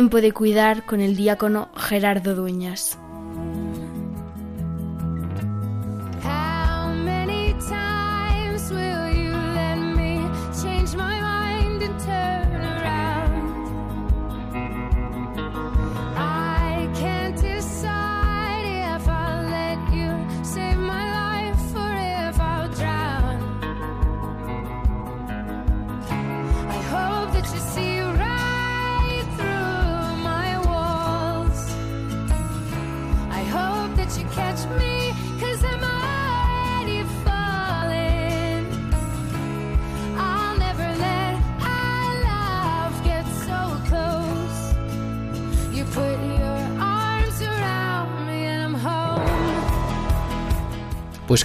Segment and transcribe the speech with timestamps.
[0.00, 2.98] Tiempo de cuidar con el diácono Gerardo Dueñas.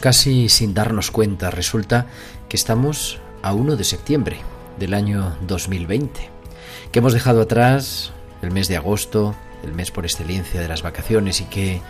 [0.05, 2.05] Casi sin darnos cuenta, resulta
[2.47, 4.37] que estamos a 1 de septiembre
[4.77, 6.29] del año 2020,
[6.91, 9.33] que hemos dejado atrás el mes de agosto,
[9.63, 11.81] el mes por excelencia de las vacaciones y que,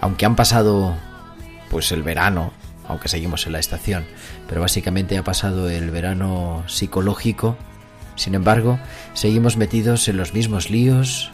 [0.00, 0.94] aunque han pasado
[1.68, 2.52] pues el verano,
[2.86, 4.06] aunque seguimos en la estación,
[4.46, 7.56] pero básicamente ha pasado el verano psicológico,
[8.14, 8.78] sin embargo,
[9.14, 11.32] seguimos metidos en los mismos líos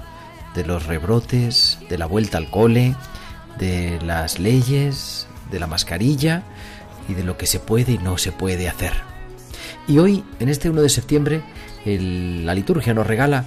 [0.54, 2.94] de los rebrotes, de la vuelta al cole,
[3.58, 6.42] de las leyes, de la mascarilla
[7.08, 8.92] y de lo que se puede y no se puede hacer.
[9.86, 11.42] Y hoy, en este 1 de septiembre,
[11.84, 13.44] la liturgia nos regala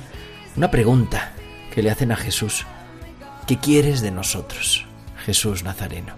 [0.56, 1.32] una pregunta
[1.74, 2.66] que le hacen a Jesús.
[3.48, 4.86] ¿Qué quieres de nosotros,
[5.26, 6.14] Jesús Nazareno?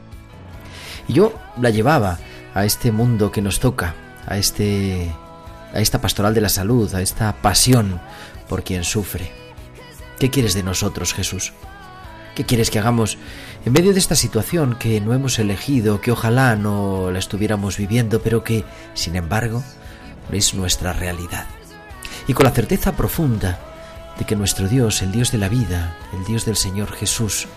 [1.08, 2.20] Y yo la llevaba
[2.54, 3.96] a este mundo que nos toca,
[4.28, 5.12] a este
[5.74, 8.00] a esta pastoral de la salud, a esta pasión
[8.48, 9.32] por quien sufre.
[10.20, 11.54] ¿Qué quieres de nosotros, Jesús?
[12.40, 13.18] ¿Qué quieres que hagamos
[13.66, 18.22] en medio de esta situación que no hemos elegido, que ojalá no la estuviéramos viviendo,
[18.22, 18.64] pero que,
[18.94, 19.62] sin embargo,
[20.32, 21.48] es nuestra realidad?
[22.28, 23.60] Y con la certeza profunda
[24.18, 27.50] de que nuestro Dios, el Dios de la vida, el Dios del Señor Jesús,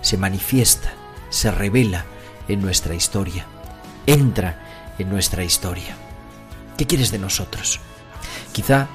[0.00, 0.92] se manifiesta,
[1.30, 2.04] se revela
[2.48, 3.46] en nuestra historia,
[4.06, 4.58] entra
[4.98, 5.94] en nuestra historia.
[6.76, 7.78] ¿Qué quieres de nosotros?
[8.50, 8.88] Quizá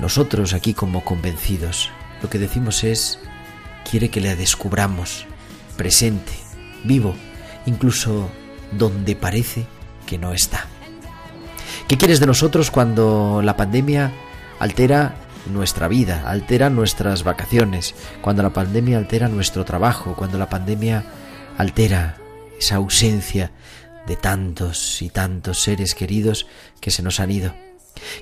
[0.00, 1.90] nosotros aquí como convencidos,
[2.22, 3.18] lo que decimos es,
[3.88, 5.26] quiere que le descubramos,
[5.76, 6.32] presente,
[6.84, 7.14] vivo,
[7.66, 8.30] incluso
[8.72, 9.66] donde parece
[10.06, 10.66] que no está.
[11.88, 14.12] ¿Qué quieres de nosotros cuando la pandemia
[14.58, 15.14] altera
[15.46, 21.04] nuestra vida, altera nuestras vacaciones, cuando la pandemia altera nuestro trabajo, cuando la pandemia
[21.58, 22.16] altera
[22.58, 23.50] esa ausencia
[24.06, 26.46] de tantos y tantos seres queridos
[26.80, 27.54] que se nos han ido?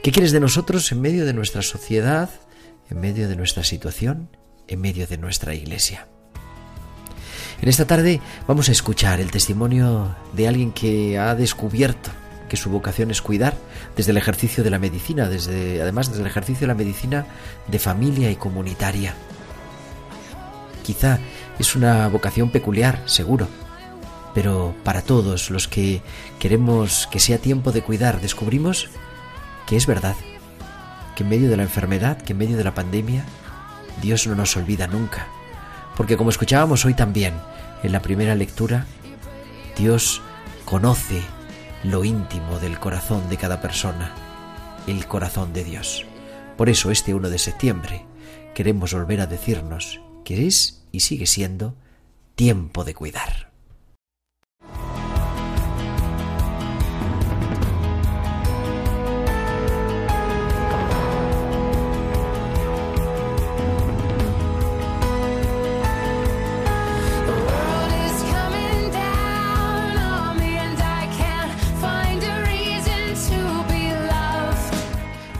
[0.02, 2.30] ¿Qué quieres de nosotros en medio de nuestra sociedad,
[2.90, 4.30] en medio de nuestra situación,
[4.68, 6.06] en medio de nuestra iglesia?
[7.60, 12.10] En esta tarde vamos a escuchar el testimonio de alguien que ha descubierto
[12.48, 13.54] que su vocación es cuidar
[13.96, 17.26] desde el ejercicio de la medicina, desde además desde el ejercicio de la medicina
[17.66, 19.14] de familia y comunitaria.
[20.82, 21.18] Quizá
[21.58, 23.48] es una vocación peculiar, seguro,
[24.34, 26.00] pero para todos los que
[26.38, 28.88] queremos que sea tiempo de cuidar, descubrimos
[29.66, 30.16] que es verdad,
[31.14, 33.24] que en medio de la enfermedad, que en medio de la pandemia,
[34.00, 35.26] Dios no nos olvida nunca.
[35.96, 37.34] Porque como escuchábamos hoy también
[37.82, 38.86] en la primera lectura,
[39.76, 40.22] Dios
[40.64, 41.22] conoce
[41.84, 44.12] lo íntimo del corazón de cada persona,
[44.86, 46.04] el corazón de Dios.
[46.56, 48.04] Por eso este 1 de septiembre
[48.54, 51.76] queremos volver a decirnos que es y sigue siendo
[52.34, 53.47] tiempo de cuidar.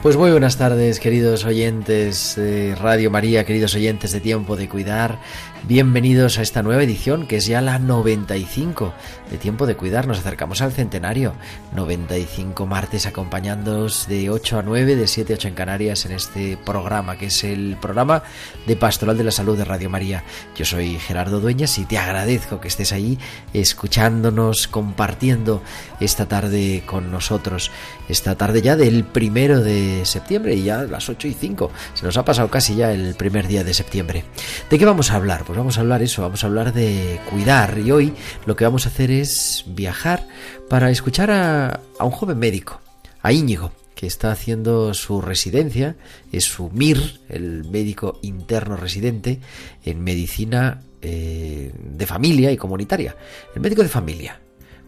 [0.09, 5.19] Pues muy buenas tardes, queridos oyentes de Radio María, queridos oyentes de Tiempo de Cuidar.
[5.67, 8.93] Bienvenidos a esta nueva edición, que es ya la 95
[9.29, 10.07] de Tiempo de Cuidar.
[10.07, 11.33] Nos acercamos al centenario.
[11.75, 16.57] 95 martes acompañándoos de 8 a 9, de 7 a 8 en Canarias en este
[16.57, 18.23] programa, que es el programa
[18.65, 20.23] de Pastoral de la Salud de Radio María.
[20.55, 23.19] Yo soy Gerardo Dueñas y te agradezco que estés ahí
[23.53, 25.61] escuchándonos, compartiendo
[25.99, 27.69] esta tarde con nosotros.
[28.07, 31.69] Esta tarde ya del primero de septiembre y ya las 8 y 5.
[31.93, 34.23] Se nos ha pasado casi ya el primer día de septiembre.
[34.69, 35.48] ¿De qué vamos a hablar?
[35.49, 37.79] Pues vamos a hablar eso, vamos a hablar de cuidar.
[37.79, 38.13] Y hoy
[38.45, 40.27] lo que vamos a hacer es viajar
[40.69, 42.79] para escuchar a, un joven médico,
[43.23, 45.95] a Íñigo, que está haciendo su residencia,
[46.31, 49.39] es su MIR, el médico interno residente
[49.83, 53.15] en medicina eh, de familia y comunitaria.
[53.55, 54.39] El médico de familia.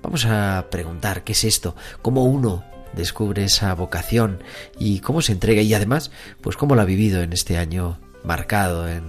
[0.04, 2.64] Vamos a preguntar qué es esto, cómo uno
[2.94, 4.44] descubre esa vocación
[4.78, 8.88] y cómo se entrega y además, pues cómo lo ha vivido en este año marcado
[8.88, 9.04] en,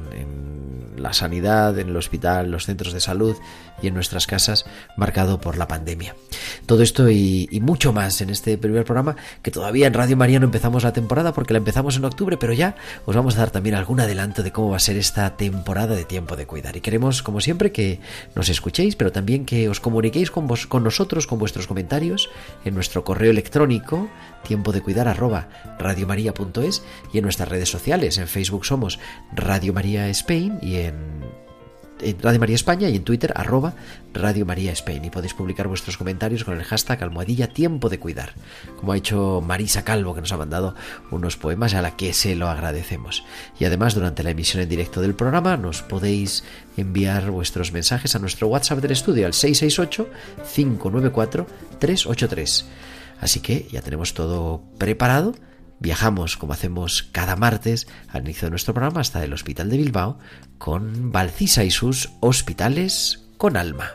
[1.03, 3.37] la sanidad, en el hospital, los centros de salud
[3.83, 4.65] y en nuestras casas,
[4.97, 6.15] marcado por la pandemia.
[6.67, 10.47] Todo esto y, mucho más en este primer programa, que todavía en Radio María no
[10.47, 13.75] empezamos la temporada porque la empezamos en octubre, pero ya os vamos a dar también
[13.75, 16.77] algún adelanto de cómo va a ser esta temporada de tiempo de cuidar.
[16.77, 18.01] Y queremos, como siempre, que
[18.35, 22.31] nos escuchéis, pero también que os comuniquéis con, vos, con nosotros, con vuestros comentarios,
[22.65, 24.09] en nuestro correo electrónico,
[24.43, 25.49] tiempo de cuidar arroba
[25.79, 28.19] radiomaria.es y en nuestras redes sociales.
[28.19, 28.99] En Facebook somos
[29.35, 31.23] Radio María Spain y en
[32.21, 33.75] Radio María España y en Twitter arroba
[34.13, 38.35] Radio María Spain y podéis publicar vuestros comentarios con el hashtag almohadilla tiempo de cuidar,
[38.79, 40.75] como ha hecho Marisa Calvo que nos ha mandado
[41.11, 43.25] unos poemas a la que se lo agradecemos.
[43.59, 46.45] Y además durante la emisión en directo del programa nos podéis
[46.77, 50.11] enviar vuestros mensajes a nuestro WhatsApp del estudio al 668
[50.55, 51.47] 594
[51.79, 52.67] 383.
[53.23, 55.35] Así que ya tenemos todo preparado.
[55.79, 60.19] Viajamos, como hacemos cada martes, al inicio de nuestro programa hasta el Hospital de Bilbao
[60.59, 63.93] con Valcisa y sus hospitales con alma.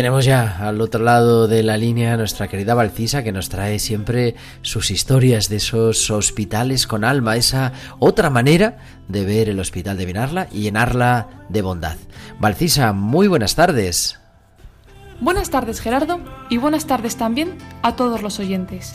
[0.00, 4.34] Tenemos ya al otro lado de la línea nuestra querida Valcisa que nos trae siempre
[4.62, 10.06] sus historias de esos hospitales con alma, esa otra manera de ver el hospital de
[10.06, 11.98] Vinarla y llenarla de bondad.
[12.38, 14.18] Valcisa, muy buenas tardes.
[15.20, 16.18] Buenas tardes Gerardo
[16.48, 18.94] y buenas tardes también a todos los oyentes.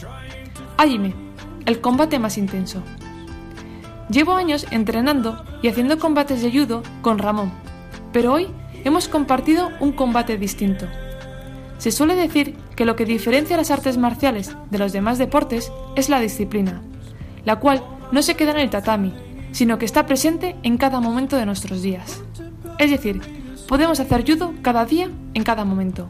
[0.78, 1.14] Ayime,
[1.68, 2.82] el combate más intenso.
[4.10, 7.54] Llevo años entrenando y haciendo combates de judo con Ramón,
[8.12, 8.48] pero hoy
[8.86, 10.86] hemos compartido un combate distinto.
[11.78, 16.08] Se suele decir que lo que diferencia las artes marciales de los demás deportes es
[16.08, 16.82] la disciplina,
[17.44, 19.14] la cual no se queda en el tatami,
[19.52, 22.24] sino que está presente en cada momento de nuestros días.
[22.78, 23.22] Es decir,
[23.68, 26.08] podemos hacer judo cada día, en cada momento.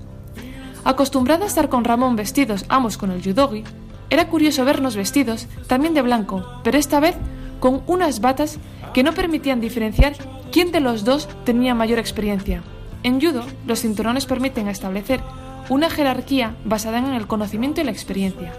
[0.84, 3.64] Acostumbrada a estar con Ramón vestidos ambos con el judogi,
[4.10, 7.16] era curioso vernos vestidos también de blanco, pero esta vez
[7.60, 8.60] con unas batas
[8.94, 10.14] que no permitían diferenciar
[10.52, 12.64] quién de los dos tenía mayor experiencia.
[13.04, 15.22] En judo, los cinturones permiten establecer
[15.70, 18.54] una jerarquía basada en el conocimiento y la experiencia.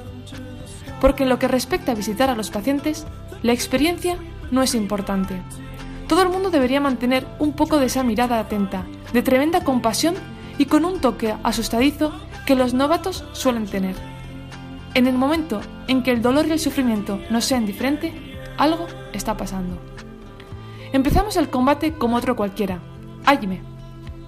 [1.01, 3.07] Porque en lo que respecta a visitar a los pacientes,
[3.43, 4.17] la experiencia
[4.51, 5.41] no es importante.
[6.09, 10.15] Todo el mundo debería mantener un poco de esa mirada atenta, de tremenda compasión
[10.59, 12.13] y con un toque asustadizo
[12.47, 13.97] que los novatos suelen tener.
[14.95, 18.13] En el momento en que el dolor y el sufrimiento nos sean diferentes,
[18.57, 19.79] algo está pasando.
[20.93, 22.81] Empezamos el combate como otro cualquiera,
[23.25, 23.63] Ayme.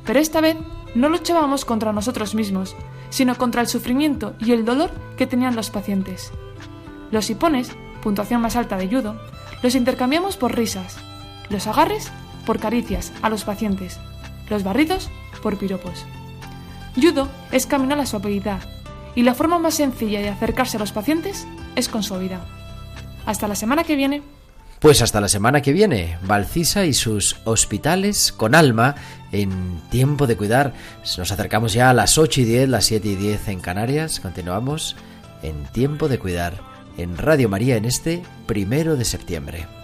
[0.05, 0.57] Pero esta vez
[0.95, 2.75] no luchábamos contra nosotros mismos,
[3.11, 6.33] sino contra el sufrimiento y el dolor que tenían los pacientes.
[7.11, 7.71] Los hipones,
[8.03, 9.21] puntuación más alta de judo,
[9.63, 10.97] los intercambiamos por risas,
[11.51, 12.11] los agarres
[12.47, 13.99] por caricias a los pacientes,
[14.49, 15.11] los barridos
[15.43, 16.07] por piropos.
[17.01, 18.61] Judo es caminar a la suavidad,
[19.15, 21.47] y la forma más sencilla de acercarse a los pacientes
[21.77, 22.41] es con suavidad.
[23.27, 24.23] Hasta la semana que viene.
[24.81, 28.95] Pues hasta la semana que viene, Valcisa y sus hospitales con alma
[29.33, 30.73] en tiempo de cuidar.
[31.17, 34.21] Nos acercamos ya a las 8 y 10, las 7 y 10 en Canarias.
[34.21, 34.95] Continuamos
[35.43, 36.55] en tiempo de cuidar
[36.97, 39.78] en Radio María en este primero de septiembre.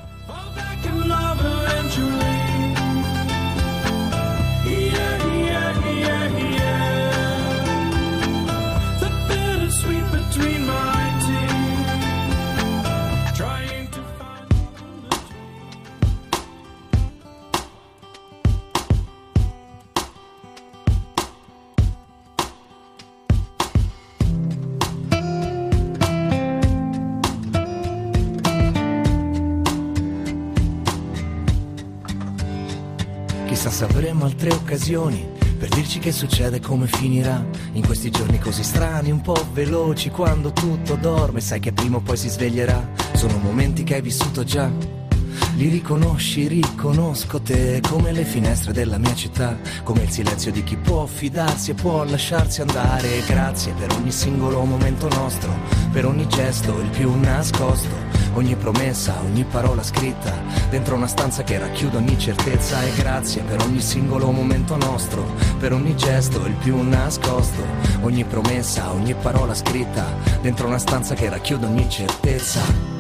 [33.84, 35.26] Avremo altre occasioni
[35.58, 37.44] per dirci che succede e come finirà.
[37.72, 42.00] In questi giorni così strani, un po' veloci, quando tutto dorme, sai che prima o
[42.00, 42.90] poi si sveglierà.
[43.14, 44.70] Sono momenti che hai vissuto già.
[45.56, 50.76] Li riconosci, riconosco te come le finestre della mia città, come il silenzio di chi
[50.76, 53.22] può fidarsi e può lasciarsi andare.
[53.26, 55.50] Grazie per ogni singolo momento nostro,
[55.92, 58.03] per ogni gesto, il più nascosto
[58.34, 60.32] ogni promessa, ogni parola scritta,
[60.70, 65.24] dentro una stanza che racchiude ogni certezza e grazie per ogni singolo momento nostro,
[65.58, 67.62] per ogni gesto, il più nascosto,
[68.02, 70.04] ogni promessa, ogni parola scritta,
[70.40, 72.93] dentro una stanza che racchiude ogni certezza.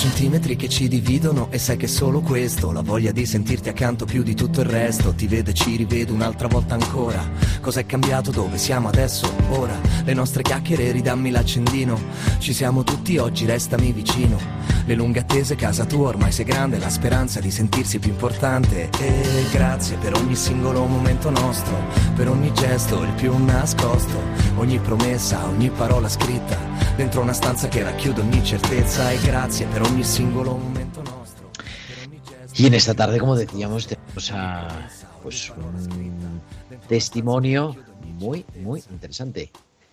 [0.00, 4.22] Centimetri che ci dividono e sai che solo questo, la voglia di sentirti accanto più
[4.22, 7.22] di tutto il resto, ti vedo e ci rivedo un'altra volta ancora.
[7.60, 8.30] Cos'è cambiato?
[8.30, 9.30] Dove siamo adesso?
[9.50, 12.00] Ora, le nostre chiacchiere, ridammi l'accendino.
[12.38, 14.38] Ci siamo tutti oggi, restami vicino.
[14.86, 18.88] Le lunghe attese, casa tua ormai sei grande, la speranza di sentirsi più importante.
[18.98, 21.76] E grazie per ogni singolo momento nostro,
[22.14, 24.18] per ogni gesto, il più nascosto,
[24.56, 26.56] ogni promessa, ogni parola scritta,
[26.96, 29.10] dentro una stanza che racchiude ogni certezza.
[29.10, 31.50] E grazie per ogni singolo momento nostro.
[32.56, 34.88] Y en esta tarde, como decíamos, tenemos a
[35.22, 36.40] pues, un
[36.88, 37.76] testimonio
[38.18, 39.50] muy, muy interesante,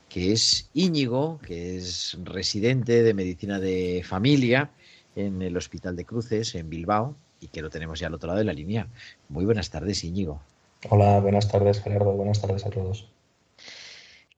[0.09, 4.71] que es Íñigo, que es residente de medicina de familia
[5.15, 8.39] en el Hospital de Cruces, en Bilbao, y que lo tenemos ya al otro lado
[8.39, 8.87] de la línea.
[9.29, 10.41] Muy buenas tardes, Íñigo.
[10.89, 12.13] Hola, buenas tardes, Gerardo.
[12.13, 13.09] Buenas tardes a todos.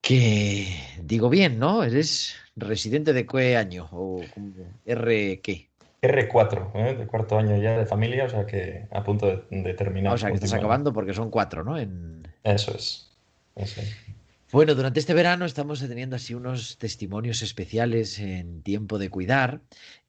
[0.01, 0.67] Que
[1.03, 1.83] digo bien, ¿no?
[1.83, 4.21] Eres residente de qué año o
[4.85, 5.69] R qué?
[6.01, 6.95] R4, ¿eh?
[6.95, 10.13] de cuarto año ya de familia, o sea que a punto de, terminar.
[10.13, 11.77] o sea que estás acabando porque son cuatro, ¿no?
[12.43, 13.09] Eso es.
[14.51, 19.61] Bueno, durante este verano estamos teniendo así unos testimonios especiales en tiempo de cuidar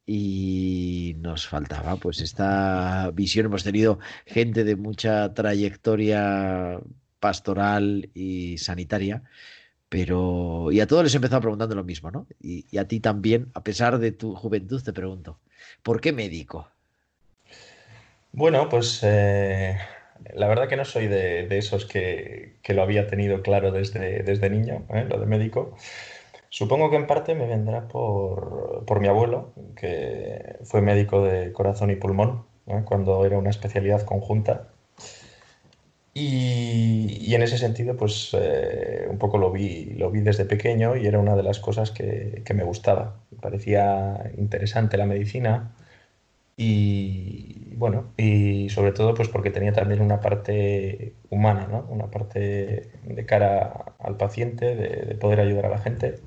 [0.06, 3.46] y nos faltaba pues esta visión.
[3.46, 6.80] Hemos tenido gente de mucha trayectoria
[7.18, 9.22] pastoral y sanitaria,
[9.90, 12.26] pero y a todos les he empezado preguntando lo mismo, ¿no?
[12.40, 15.38] Y, a ti también, a pesar de tu juventud, te pregunto,
[15.82, 16.68] ¿Por qué médico?
[18.32, 19.76] Bueno, pues eh,
[20.34, 24.86] la verdad que no soy de, esos que, lo había tenido claro desde, desde niño,
[24.94, 25.06] ¿eh?
[25.08, 25.76] lo de médico.
[26.48, 31.96] Supongo que en parte me vendrá por, mi abuelo, que fue médico de corazón y
[31.96, 32.82] pulmón, ¿eh?
[32.84, 34.68] cuando era una especialidad conjunta.
[36.12, 38.34] Y, en ese sentido, pues
[39.08, 42.42] un poco lo vi, lo vi desde pequeño y era una de las cosas que,
[42.44, 45.72] que me gustaba parecía interesante la medicina
[46.56, 51.86] y bueno, y sobre todo pues porque tenía también una parte humana, ¿no?
[51.88, 56.20] una parte de cara al paciente, de, poder ayudar a la gente.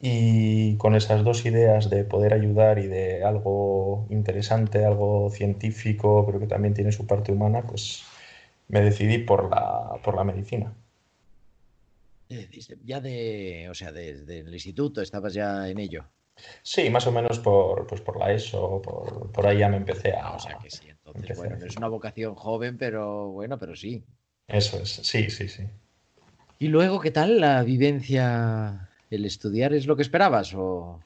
[0.00, 6.38] Y con esas dos ideas de poder ayudar y de algo interesante, algo científico, pero
[6.38, 8.04] que también tiene su parte humana, pues
[8.68, 10.74] me decidí por la, por la medicina.
[12.28, 12.48] Eh,
[12.84, 16.04] ya de, o sea, desde el instituto estabas ya en ello.
[16.62, 20.14] Sí, más o menos por, pues por la ESO, por, por ahí ya me empecé
[20.14, 20.32] a.
[20.32, 24.04] o sea que sí, entonces, bueno, no es una vocación joven, pero bueno, pero sí.
[24.48, 25.64] Eso es, sí, sí, sí.
[26.58, 28.88] ¿Y luego qué tal la vivencia?
[29.10, 30.52] ¿El estudiar es lo que esperabas?
[30.54, 31.00] O...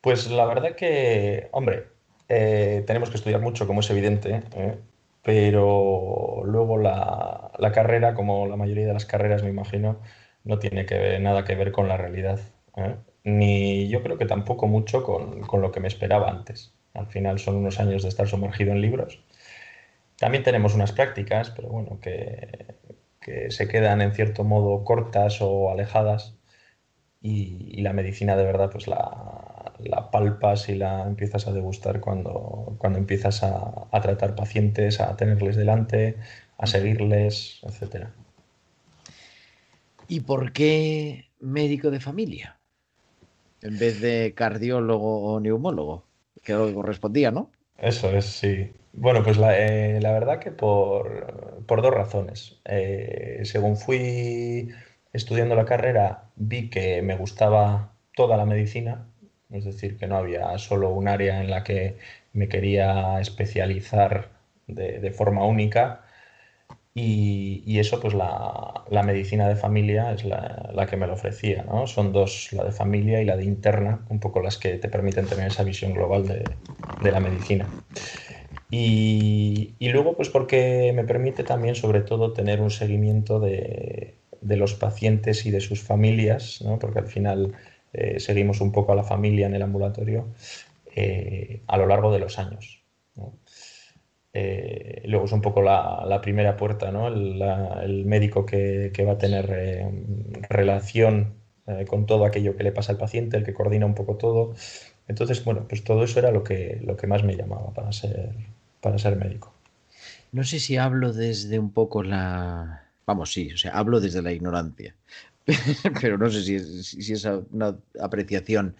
[0.00, 1.88] Pues la verdad que, hombre,
[2.28, 4.78] eh, tenemos que estudiar mucho, como es evidente, ¿eh?
[5.26, 9.98] Pero luego la, la, carrera, como la mayoría de las carreras, me imagino,
[10.44, 10.86] no tiene
[11.18, 12.38] nada que ver con la realidad.
[12.76, 12.94] ¿eh?
[13.24, 16.74] Ni yo creo que tampoco mucho con, con, lo que me esperaba antes.
[16.94, 19.20] Al final son unos años de estar sumergido en libros.
[20.16, 22.76] También tenemos unas prácticas, pero bueno, que,
[23.20, 26.36] que se quedan en cierto modo cortas o alejadas.
[27.20, 29.35] Y, la medicina de verdad pues la,
[29.82, 35.16] la, palpas y la empiezas a degustar cuando, cuando empiezas a, a tratar pacientes, a
[35.16, 36.16] tenerles delante,
[36.58, 38.12] a seguirles, etcétera.
[40.08, 42.58] ¿Y por qué médico de familia?
[43.62, 46.06] En vez de cardiólogo o neumólogo,
[46.42, 47.50] que correspondía, ¿no?
[47.78, 48.70] Eso es, sí.
[48.92, 52.60] Bueno, pues la, eh, verdad que por, dos razones.
[52.64, 54.68] Eh, según fui
[55.12, 59.06] estudiando la carrera, vi que me gustaba toda la medicina,
[59.50, 61.96] es decir, que no había solo un área en la que
[62.32, 64.30] me quería especializar
[64.66, 66.06] de forma única,
[66.98, 71.86] y, eso, pues la, medicina de familia es la, que me lo ofrecía, ¿no?
[71.86, 75.26] Son dos, la de familia y la de interna, un poco las que te permiten
[75.26, 77.68] tener esa visión global de, la medicina.
[78.70, 85.44] Y, luego, pues porque me permite también, sobre todo, tener un seguimiento de, los pacientes
[85.44, 86.78] y de sus familias, ¿no?
[86.78, 87.52] Porque al final
[87.96, 90.28] eh, seguimos un poco a la familia en el ambulatorio
[90.94, 92.82] eh, a lo largo de los años.
[95.04, 97.08] luego es un poco la, primera puerta, ¿no?
[97.08, 99.46] el, médico que, va a tener
[100.48, 101.34] relación
[101.88, 104.54] con todo aquello que le pasa al paciente, el que coordina un poco todo.
[105.08, 108.32] Entonces, bueno, pues todo eso era lo que, lo que más me llamaba para ser,
[108.80, 109.52] para ser médico.
[110.32, 112.82] No sé si hablo desde un poco la...
[113.06, 114.94] Vamos, sí, o sea, hablo desde la ignorancia.
[116.00, 118.74] Pero no sé si es, si es una apreciación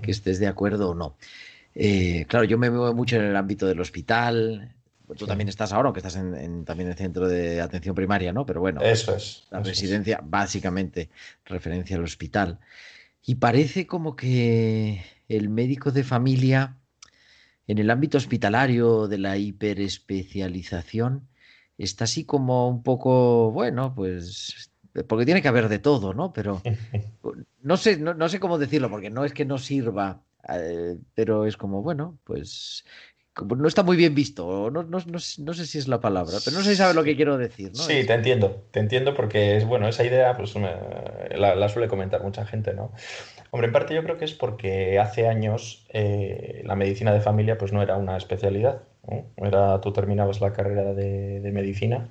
[0.00, 1.16] que estés de acuerdo o no.
[1.74, 4.74] Eh, claro, yo me muevo mucho en el ámbito del hospital.
[5.16, 8.46] Tú también estás ahora, aunque estás en, también en el centro de atención primaria, ¿no?
[8.46, 9.44] Pero bueno, eso es.
[9.50, 11.10] La residencia, básicamente,
[11.44, 12.60] referencia al hospital.
[13.24, 16.78] Y parece como que el médico de familia
[17.66, 21.28] en el ámbito hospitalario de la hiperespecialización
[21.78, 24.71] está así como un poco, bueno, pues
[25.06, 26.32] porque tiene que haber de todo, ¿no?
[26.32, 26.62] Pero
[27.62, 31.56] no sé, no, sé cómo decirlo, porque no es que no sirva, eh, pero es
[31.56, 32.84] como, bueno, pues
[33.40, 35.18] no está muy bien visto, no, no, no,
[35.54, 37.72] sé si es la palabra, pero no sé si sabe lo que quiero decir.
[37.74, 37.82] ¿no?
[37.82, 42.44] Sí, te entiendo, te entiendo porque es bueno, esa idea pues la, suele comentar mucha
[42.44, 42.92] gente, ¿no?
[43.50, 47.56] Hombre, en parte yo creo que es porque hace años eh, la medicina de familia
[47.56, 48.82] pues no era una especialidad,
[49.36, 52.10] Era, tú terminabas la carrera de, medicina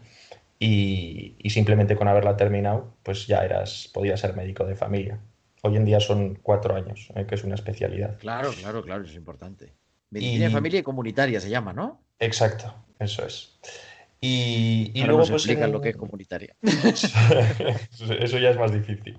[0.64, 5.20] y, simplemente con haberla terminado pues ya eras, podías ser médico de familia.
[5.64, 7.26] Hoy en día son cuatro años, ¿eh?
[7.26, 8.18] que es una especialidad.
[8.20, 9.74] Claro, claro, claro, es importante.
[10.12, 12.04] Medicina de familia y comunitaria se llama, ¿no?
[12.20, 13.58] Exacto, eso es.
[14.20, 16.56] Y, y luego pues explican lo que es comunitaria.
[16.62, 19.18] eso ya es más difícil.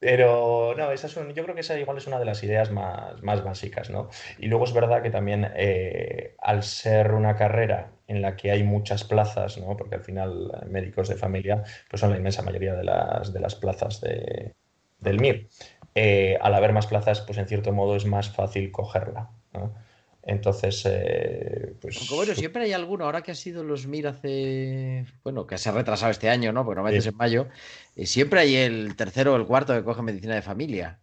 [0.00, 3.44] Pero no, esa yo creo que esa igual es una de las ideas más, más
[3.44, 4.08] básicas, ¿no?
[4.38, 8.62] Y luego es verdad que también eh, al ser una carrera en la que hay
[8.62, 9.76] muchas plazas, ¿no?
[9.76, 13.40] Porque al final eh, médicos de familia pues son la inmensa mayoría de las, de
[13.40, 14.54] las plazas de,
[15.00, 15.48] del MIR.
[15.94, 19.30] Eh, al haber más plazas, pues en cierto modo es más fácil cogerla.
[19.52, 19.74] ¿no?
[20.22, 22.08] Entonces, eh, pues.
[22.10, 25.06] bueno, siempre hay alguno, ahora que ha sido los MIR hace.
[25.24, 26.64] Bueno, que se ha retrasado este año, ¿no?
[26.64, 27.48] Porque normalmente es en mayo.
[27.96, 31.00] Eh, siempre hay el tercero o el cuarto que coge medicina de familia,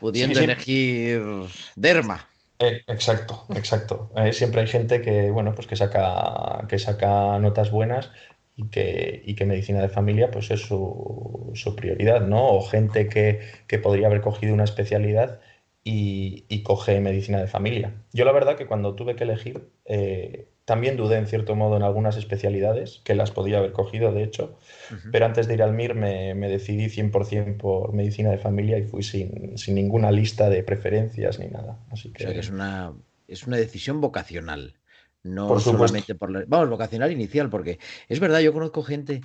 [0.00, 1.22] pudiendo elegir
[1.74, 2.28] derma.
[2.58, 4.10] Eh, exacto, exacto.
[4.32, 8.10] siempre hay gente que, bueno, pues que saca, que saca notas buenas
[8.56, 12.48] y que, y que medicina de familia pues es su, su prioridad, ¿no?
[12.48, 15.40] O gente que, que podría haber cogido una especialidad
[15.88, 17.94] y, coge medicina de familia.
[18.12, 21.84] Yo la verdad que cuando tuve que elegir, eh, también dudé en cierto modo en
[21.84, 24.58] algunas especialidades, que las podía haber cogido de hecho,
[25.12, 29.04] pero antes de ir al MIR me, decidí 100% por medicina de familia y fui
[29.04, 31.78] sin, ninguna lista de preferencias ni nada.
[31.92, 32.24] Así que...
[32.24, 32.92] O sea que es una,
[33.28, 34.74] es una decisión vocacional.
[35.22, 39.22] No solamente por la, vamos, vocacional inicial, porque es verdad, yo conozco gente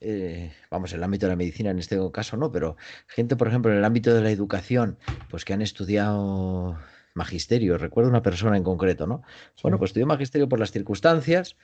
[0.00, 3.48] eh, vamos, en el ámbito de la medicina en este caso no, pero gente, por
[3.48, 4.98] ejemplo, en el ámbito de la educación,
[5.30, 6.78] pues que han estudiado
[7.14, 7.78] magisterio.
[7.78, 9.22] Recuerdo una persona en concreto, ¿no?
[9.62, 11.56] Bueno, pues estudió magisterio por las circunstancias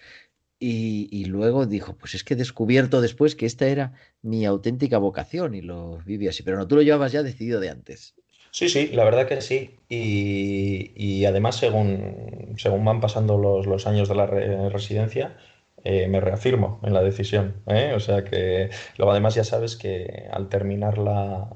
[0.58, 5.54] y, luego dijo, pues es que he descubierto después que esta era mi auténtica vocación
[5.54, 6.42] y lo viví así.
[6.42, 8.14] Pero no, tú lo llevabas ya decidido de antes.
[8.50, 9.76] Sí, sí, la verdad que sí.
[9.88, 15.37] Y, además, según, según van pasando los, los años de la residencia,
[15.84, 17.56] eh, me reafirmo en la decisión.
[17.66, 17.92] ¿eh?
[17.94, 21.50] O sea que luego además ya sabes que al terminar la,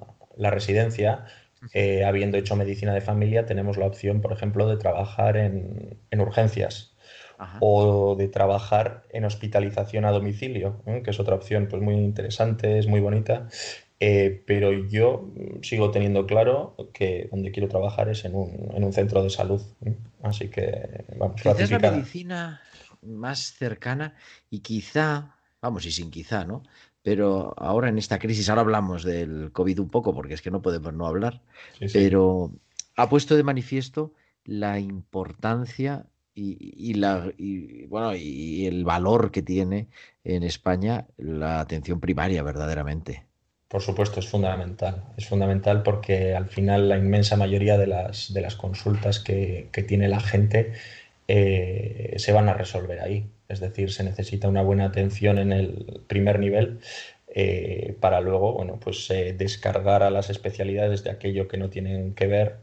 [0.50, 1.24] residencia,
[1.72, 6.94] eh, habiendo hecho medicina de familia, tenemos la opción, por ejemplo, de trabajar en, urgencias
[7.60, 12.86] o de trabajar en hospitalización a domicilio, que es otra opción pues muy interesante, es
[12.86, 13.48] muy bonita.
[13.98, 19.22] pero yo sigo teniendo claro que donde quiero trabajar es en un, en un centro
[19.22, 19.62] de salud.
[20.22, 22.60] Así que vamos, la medicina
[23.02, 24.14] más cercana
[24.50, 26.62] y quizá, vamos, y sin quizá, ¿no?
[27.02, 30.62] Pero ahora en esta crisis, ahora hablamos del COVID un poco, porque es que no
[30.62, 31.42] podemos no hablar,
[31.92, 32.52] pero
[32.96, 34.12] ha puesto de manifiesto
[34.44, 37.32] la importancia y, la,
[37.88, 39.88] bueno, y el valor que tiene
[40.22, 43.26] en España la atención primaria verdaderamente.
[43.68, 45.04] Por supuesto, es fundamental.
[45.16, 49.82] Es fundamental porque al final la inmensa mayoría de las, de las consultas que, que
[49.82, 50.72] tiene la gente
[51.28, 53.30] eh, se van a resolver ahí.
[53.48, 56.80] Es decir, se necesita una buena atención en el primer nivel
[57.28, 62.14] eh, para luego, bueno, pues eh, descargar a las especialidades de aquello que no tienen
[62.14, 62.56] que ver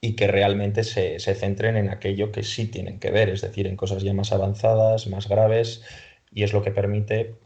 [0.00, 3.76] y que realmente se, centren en aquello que sí tienen que ver, es decir, en
[3.76, 5.82] cosas ya más avanzadas, más graves,
[6.30, 7.36] y es lo que permite,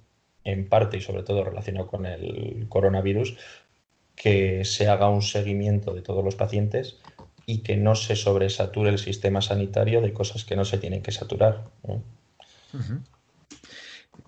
[0.45, 3.37] en parte y sobre todo relacionado con el coronavirus,
[4.17, 6.99] que se haga un seguimiento de todos los pacientes
[7.49, 11.13] y que no se sobresature el sistema sanitario de cosas que no se tienen que
[11.13, 11.65] saturar.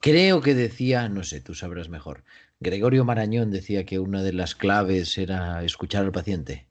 [0.00, 2.24] Creo que decía, no sé, tú sabrás mejor.
[2.60, 6.69] Gregorio Marañón decía que una de las claves era escuchar al paciente.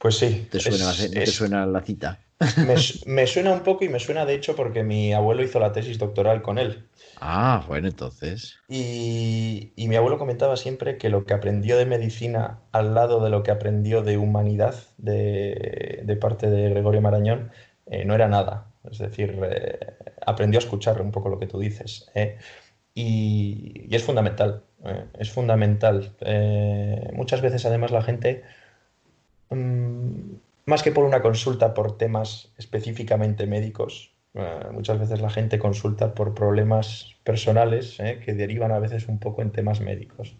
[0.00, 0.48] Pues sí.
[0.50, 2.18] ¿Te suena, es- ¿no te es- suena la cita?
[2.58, 5.60] me, su- me suena un poco y me suena de hecho porque mi abuelo hizo
[5.60, 6.88] la tesis doctoral con él.
[7.20, 8.58] Ah, bueno, entonces.
[8.68, 13.28] Y, y mi abuelo comentaba siempre que lo que aprendió de medicina al lado de
[13.30, 17.50] lo que aprendió de humanidad de, de parte de Gregorio Marañón
[17.86, 18.72] eh, no era nada.
[18.88, 19.78] Es decir, eh,
[20.24, 22.10] aprendió a escuchar un poco lo que tú dices.
[22.14, 22.38] ¿eh?
[22.94, 24.64] Y, y es fundamental,
[25.18, 26.12] es fundamental.
[27.14, 28.44] Muchas veces además la gente,
[29.50, 30.32] mm,
[30.66, 36.14] más que por una consulta por temas específicamente médicos, eh, muchas veces la gente consulta
[36.14, 40.36] por problemas personales eh, que derivan a veces un poco en temas médicos.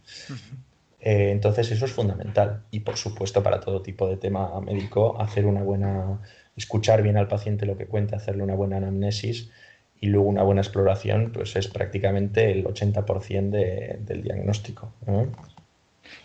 [1.01, 5.47] Eh, entonces eso es fundamental y por supuesto para todo tipo de tema médico hacer
[5.47, 6.21] una buena,
[6.57, 9.51] escuchar bien al paciente lo que cuenta, hacerle una buena anamnesis
[9.99, 14.93] y luego una buena exploración pues es prácticamente el 80% de- del diagnóstico.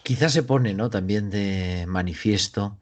[0.03, 0.89] Quizás se pone, ¿no?
[0.89, 2.77] También de manifiesto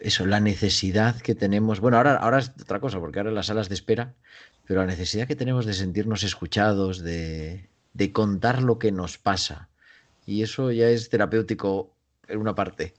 [0.00, 1.80] eso, la necesidad que tenemos.
[1.80, 4.14] Bueno, ahora, ahora es otra cosa, porque ahora las salas de espera,
[4.66, 9.68] pero la necesidad que tenemos de sentirnos escuchados, de, de contar lo que nos pasa.
[10.26, 11.90] Y eso ya es terapéutico
[12.28, 12.94] en una parte.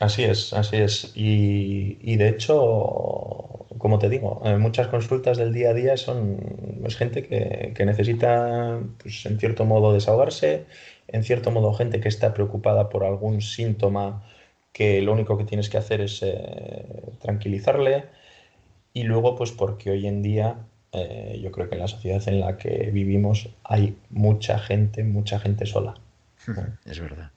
[0.00, 1.12] Así es, así es.
[1.14, 6.80] Y, y de hecho, como te digo, eh, muchas consultas del día a día son
[6.84, 10.64] es gente que, que necesita, pues, en cierto modo, desahogarse,
[11.12, 14.22] en cierto modo, gente que está preocupada por algún síntoma
[14.72, 18.04] que lo único que tienes que hacer es eh, tranquilizarle.
[18.92, 20.56] Y luego, pues porque hoy en día,
[20.92, 25.38] eh, yo creo que en la sociedad en la que vivimos hay mucha gente, mucha
[25.38, 25.94] gente sola.
[26.84, 27.30] Es verdad.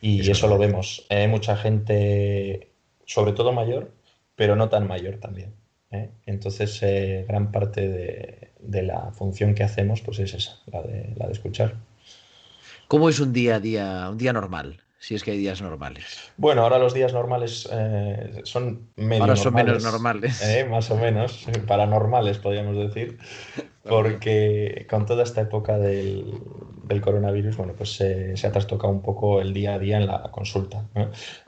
[0.00, 1.06] Y Es eso lo vemos.
[1.08, 1.26] ¿eh?
[1.28, 2.68] Mucha gente,
[3.06, 3.92] sobre todo mayor,
[4.34, 5.54] pero no tan mayor también.
[5.90, 6.10] ¿eh?
[6.26, 6.80] Entonces,
[7.26, 11.32] gran parte de, de la función que hacemos pues es esa, la de, la de
[11.32, 11.76] escuchar.
[12.88, 14.80] ¿Cómo es un día a día, un día normal?
[14.98, 16.32] Si es que hay días normales.
[16.36, 20.42] Bueno, ahora los días normales eh, son medio Ahora son menos normales, normales.
[20.42, 20.64] ¿eh?
[20.64, 23.18] Más o menos, paranormales podríamos decir,
[23.88, 26.40] porque con toda esta época del,
[26.84, 30.06] del coronavirus, bueno, pues se, se ha trastocado un poco el día a día en
[30.06, 30.84] la consulta.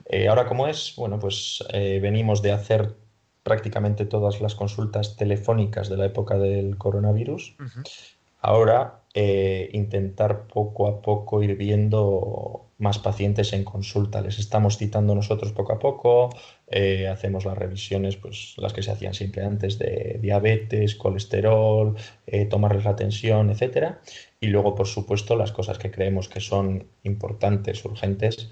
[0.05, 0.93] Eh, ahora, ¿cómo es?
[0.95, 2.95] Bueno, pues eh, venimos de hacer
[3.43, 7.55] prácticamente todas las consultas telefónicas de la época del coronavirus.
[8.41, 14.21] Ahora, eh, intentar poco a poco ir viendo más pacientes en consulta.
[14.21, 16.29] Les estamos citando nosotros poco a poco,
[16.67, 21.95] eh, hacemos las revisiones, pues las que se hacían siempre antes de diabetes, colesterol,
[22.27, 24.01] eh, tomarles la tensión, etcétera.
[24.39, 28.49] Y luego, por supuesto, las cosas que creemos que son importantes, urgentes,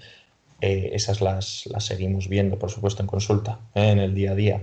[0.60, 4.62] esas las, las seguimos viendo, por supuesto, en consulta, en el día a día.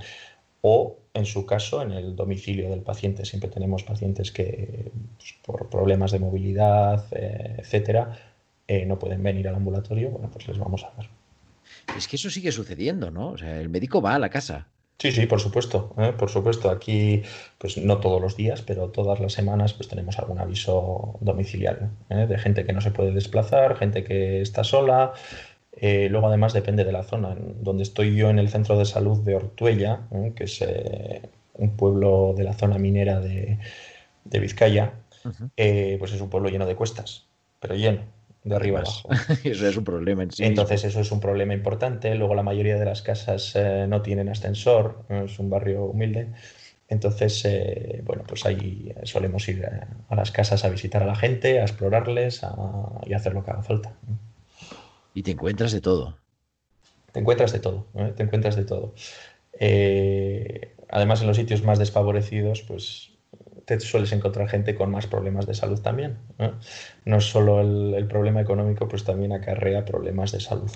[0.59, 3.25] O, en su caso, en el domicilio del paciente.
[3.25, 8.17] Siempre tenemos pacientes que, pues, por problemas de movilidad, eh, etcétera,
[8.67, 10.09] eh, no pueden venir al ambulatorio.
[10.09, 11.09] Bueno, pues les vamos a dar.
[11.97, 13.29] Es que eso sigue sucediendo, ¿no?
[13.29, 14.67] O sea, el médico va a la casa.
[14.97, 16.13] Sí, sí, por supuesto, ¿eh?
[16.17, 16.69] por supuesto.
[16.69, 17.21] Aquí,
[17.57, 22.27] pues no todos los días, pero todas las semanas, pues tenemos algún aviso domiciliario, ¿eh?
[22.27, 25.13] de gente que no se puede desplazar, gente que está sola.
[25.77, 27.35] Eh, luego, además, depende de la zona.
[27.61, 30.33] Donde estoy yo, en el centro de salud de Ortuella, ¿eh?
[30.35, 31.21] que es eh,
[31.53, 33.57] un pueblo de la zona minera de,
[34.23, 34.93] de Vizcaya,
[35.55, 37.25] pues es un pueblo lleno de cuestas,
[37.59, 38.01] pero lleno,
[38.43, 39.03] de arriba Más.
[39.05, 39.09] abajo.
[39.43, 42.13] Eso es un problema en sí Entonces eso es un problema importante.
[42.15, 43.55] Luego la mayoría de las casas
[43.87, 46.27] no tienen ascensor, es un barrio humilde.
[46.87, 51.59] Entonces, eh, bueno, pues ahí solemos ir a las casas a visitar a la gente,
[51.59, 53.93] a explorarles a- y a hacer lo que haga falta.
[55.15, 56.19] Y te encuentras de todo.
[57.13, 58.13] Te encuentras de todo, ¿eh?
[58.15, 58.93] Te encuentras de todo.
[59.57, 63.13] Eh, además, en los sitios más desfavorecidos, pues
[63.63, 66.17] te sueles encontrar gente con más problemas de salud también.
[66.37, 66.51] ¿eh?
[67.05, 70.71] No solo el, problema económico, pues también acarrea problemas de salud.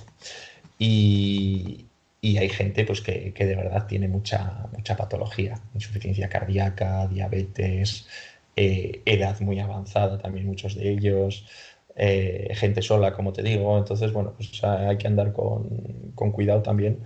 [0.79, 1.85] Y,
[2.23, 8.07] hay gente pues, que, que de verdad tiene mucha, mucha patología, insuficiencia cardíaca, diabetes,
[8.61, 11.45] eh, edad muy avanzada también muchos de ellos,
[11.99, 13.77] eh, gente sola, como te digo.
[13.77, 16.99] Entonces, bueno, pues hay que andar con, con cuidado también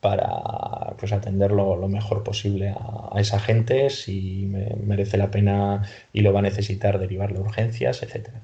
[0.00, 5.82] para pues, atender lo, mejor posible a, esa gente, si me- merece la pena
[6.12, 8.42] y lo va a necesitar, derivarle a urgencias, etcétera.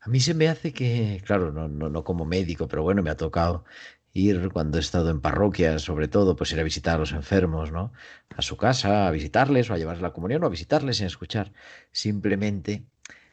[0.00, 3.10] A mí se me hace que, claro, no, no, no como médico, pero bueno, me
[3.10, 3.64] ha tocado
[4.12, 7.70] ir cuando he estado en parroquias, sobre todo, pues ir a visitar a los enfermos,
[7.72, 7.92] ¿no?
[8.36, 11.52] A su casa, a visitarles o a llevarles la comunión o a visitarles sin escuchar.
[11.92, 12.84] Simplemente,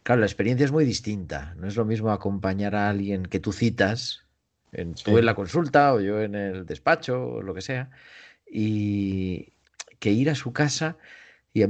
[0.05, 1.55] claro, la experiencia es muy distinta.
[1.57, 4.23] No es lo mismo acompañar a alguien que tú citas,
[4.71, 5.17] en, tú Sí.
[5.17, 7.89] en la consulta o yo en el despacho o lo que sea,
[8.49, 9.53] y
[9.99, 10.97] que ir a su casa
[11.53, 11.69] y a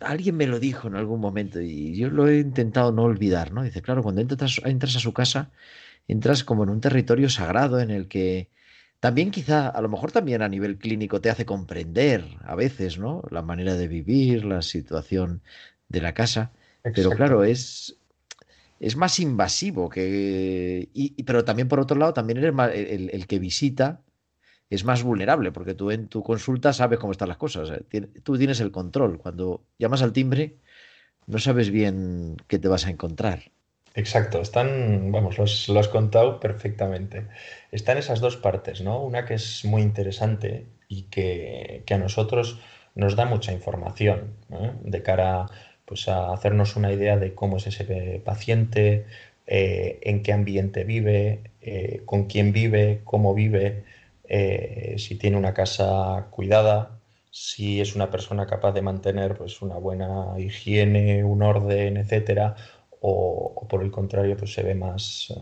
[0.00, 3.62] alguien me lo dijo en algún momento y yo lo he intentado no olvidar, ¿no?
[3.64, 5.50] Dice, claro, cuando entras, entras a su casa,
[6.08, 8.48] entras como en un territorio sagrado en el que
[9.00, 13.22] también quizá, a lo mejor también a nivel clínico te hace comprender a veces, ¿no?
[13.30, 15.42] La manera de vivir, la situación
[15.88, 16.52] de la casa.
[16.82, 17.96] Pero claro, es,
[18.80, 20.88] es más invasivo que...
[20.92, 24.02] Y, pero también por otro lado, también eres el, el, que visita
[24.70, 27.70] es más vulnerable, porque tú en tu consulta sabes cómo están las cosas.
[28.22, 29.18] Tú tienes el control.
[29.18, 30.56] Cuando llamas al timbre,
[31.26, 33.52] no sabes bien qué te vas a encontrar.
[33.94, 35.36] Exacto, están, vamos,
[35.68, 37.28] lo has contado perfectamente.
[37.70, 39.02] Están esas dos partes, ¿no?
[39.02, 42.58] Una que es muy interesante y que, a nosotros
[42.94, 44.34] nos da mucha información
[44.82, 45.46] de cara
[45.92, 49.04] pues, a hacernos una idea de cómo es ese paciente,
[49.46, 53.84] eh, en qué ambiente vive, eh, con quién vive, cómo vive,
[54.26, 56.98] eh, si tiene una casa cuidada,
[57.30, 62.56] si es una persona capaz de mantener pues, una buena higiene, un orden, etcétera,
[63.00, 65.34] o, por el contrario pues, se ve más,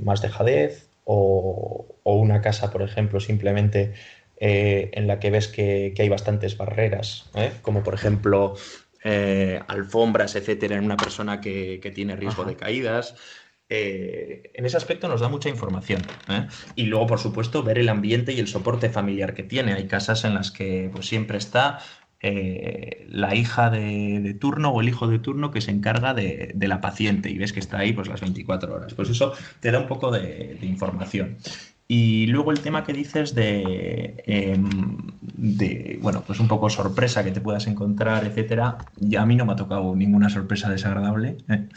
[0.00, 3.92] más dejadez, o, una casa, por ejemplo, simplemente
[4.38, 8.54] en la que ves que, hay bastantes barreras, como por ejemplo
[9.04, 13.14] alfombras, etcétera, en una persona que, tiene riesgo de caídas.
[13.74, 16.02] Eh, en ese aspecto nos da mucha información.
[16.28, 16.46] ¿eh?
[16.76, 19.72] Y luego, por supuesto, ver el ambiente y el soporte familiar que tiene.
[19.72, 21.78] Hay casas en las que pues, siempre está
[22.20, 26.82] eh, la hija de, turno o el hijo de turno que se encarga de, la
[26.82, 28.92] paciente y ves que está ahí pues, las 24 horas.
[28.92, 31.38] Pues eso te da un poco de, de información.
[31.94, 37.32] Y luego el tema que dices de, em, de, bueno, pues un poco sorpresa que
[37.32, 41.36] te puedas encontrar, etcétera, ya a mí no me ha tocado ninguna sorpresa desagradable.
[41.50, 41.68] ¿eh?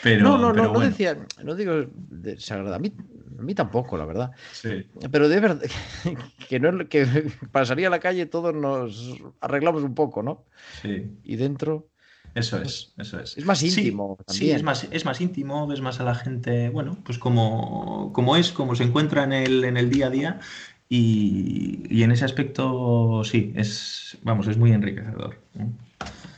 [0.00, 2.92] Pero, no, no, no, no decía, no digo desagradable, a mí,
[3.36, 4.30] a mí tampoco, la verdad.
[4.52, 4.86] Sí.
[5.10, 5.62] Pero de verdad,
[6.48, 10.44] que, no, que pasaría a la calle todos nos arreglamos un poco, ¿no?
[10.82, 11.18] Sí.
[11.24, 11.88] Y dentro...
[12.34, 13.38] Eso es, eso es.
[13.38, 14.18] Es más íntimo.
[14.26, 18.36] Sí, es más, es más íntimo, ves más a la gente, bueno, pues como, como
[18.36, 20.40] es, como se encuentra en el, en el día a día.
[20.88, 25.38] Y, y en ese aspecto, sí, es, vamos, es muy enriquecedor.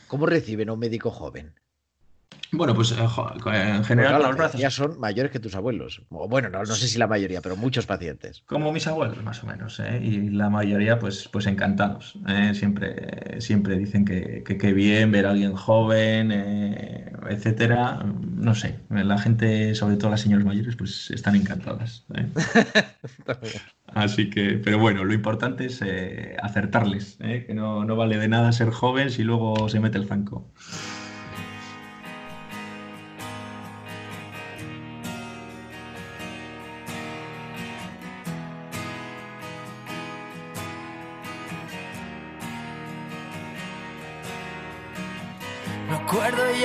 [0.07, 1.53] ¿Cómo reciben a un médico joven?
[2.51, 4.59] Bueno, pues eh, en general los brazos.
[4.59, 6.01] Ya son mayores que tus abuelos.
[6.09, 8.43] Bueno, no, no, sé si la mayoría, pero muchos pacientes.
[8.45, 9.79] Como mis abuelos, más o menos.
[9.79, 9.99] ¿eh?
[10.01, 12.17] Y la mayoría, pues, pues encantados.
[12.27, 12.53] ¿eh?
[12.53, 16.31] Siempre, siempre dicen que, que, bien ver a alguien joven,
[17.29, 18.05] etcétera.
[18.05, 18.79] No sé.
[18.89, 22.05] La gente, sobre todo las señoras mayores, pues están encantadas.
[23.93, 25.81] Así que, pero bueno, lo importante es
[26.41, 27.17] acertarles.
[27.17, 30.49] Que no, no vale de nada ser joven si luego se mete el zanco.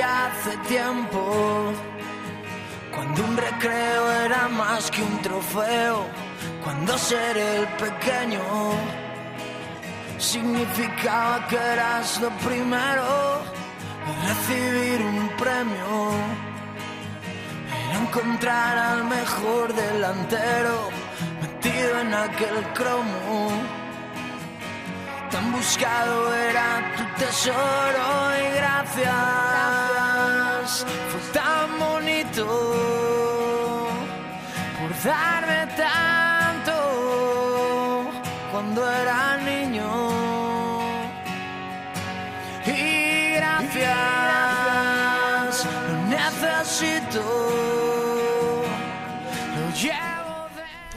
[0.03, 1.73] Hace tiempo,
[2.93, 6.05] cuando un recreo era más que un trofeo,
[6.63, 8.41] cuando ser el pequeño
[10.17, 13.41] significaba que eras lo primero,
[14.27, 16.11] recibir un premio,
[17.89, 20.89] era encontrar al mejor delantero
[21.41, 23.82] metido en aquel cromo
[25.33, 28.05] tan buscado era tu tesoro
[28.37, 29.05] y gracias.
[31.09, 32.45] Fue tan bonito
[34.77, 36.12] por darme tanto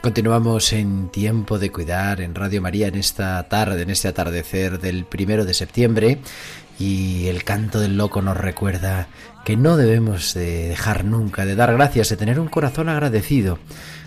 [0.06, 5.04] Continuamos en Tiempo de Cuidar en Radio María en esta tarde, en este atardecer del
[5.04, 6.18] primero de septiembre.
[6.78, 9.08] Y el canto del loco nos recuerda
[9.44, 13.58] que no debemos de dejar nunca de dar gracias, de tener un corazón agradecido.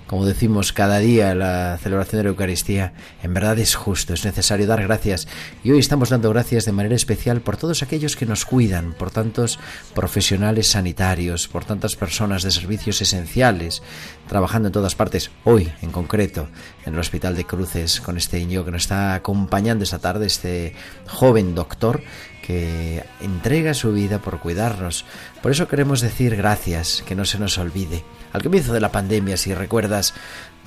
[0.10, 4.66] Como decimos cada día la celebración de la Eucaristía, en verdad es justo, es necesario
[4.66, 5.28] dar gracias.
[5.64, 9.12] Y hoy estamos dando gracias de manera especial por todos aquellos que nos cuidan, por
[9.12, 9.60] tantos
[9.94, 13.84] profesionales sanitarios, por tantas personas de servicios esenciales,
[14.28, 15.30] trabajando en todas partes.
[15.44, 16.48] Hoy, en concreto,
[16.90, 20.74] en el Hospital de Cruces, con este niño que nos está acompañando esta tarde, este
[21.08, 22.02] joven doctor
[22.46, 25.06] que entrega su vida por cuidarnos.
[25.42, 28.04] Por eso queremos decir gracias, que no se nos olvide.
[28.34, 30.16] Al comienzo de la pandemia, si recuerdas,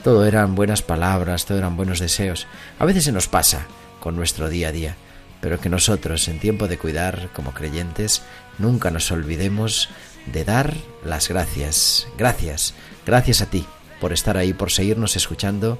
[0.04, 2.46] todo eran buenas palabras, todo eran buenos deseos.
[2.78, 3.66] A veces se nos pasa
[3.98, 4.96] con nuestro día a día,
[5.40, 8.22] pero que nosotros, en tiempo de cuidar como creyentes,
[8.58, 9.88] nunca nos olvidemos
[10.26, 12.06] de dar las gracias.
[12.16, 13.66] Gracias, gracias a ti
[14.02, 15.78] por estar ahí, por seguirnos escuchando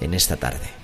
[0.00, 0.83] en esta tarde.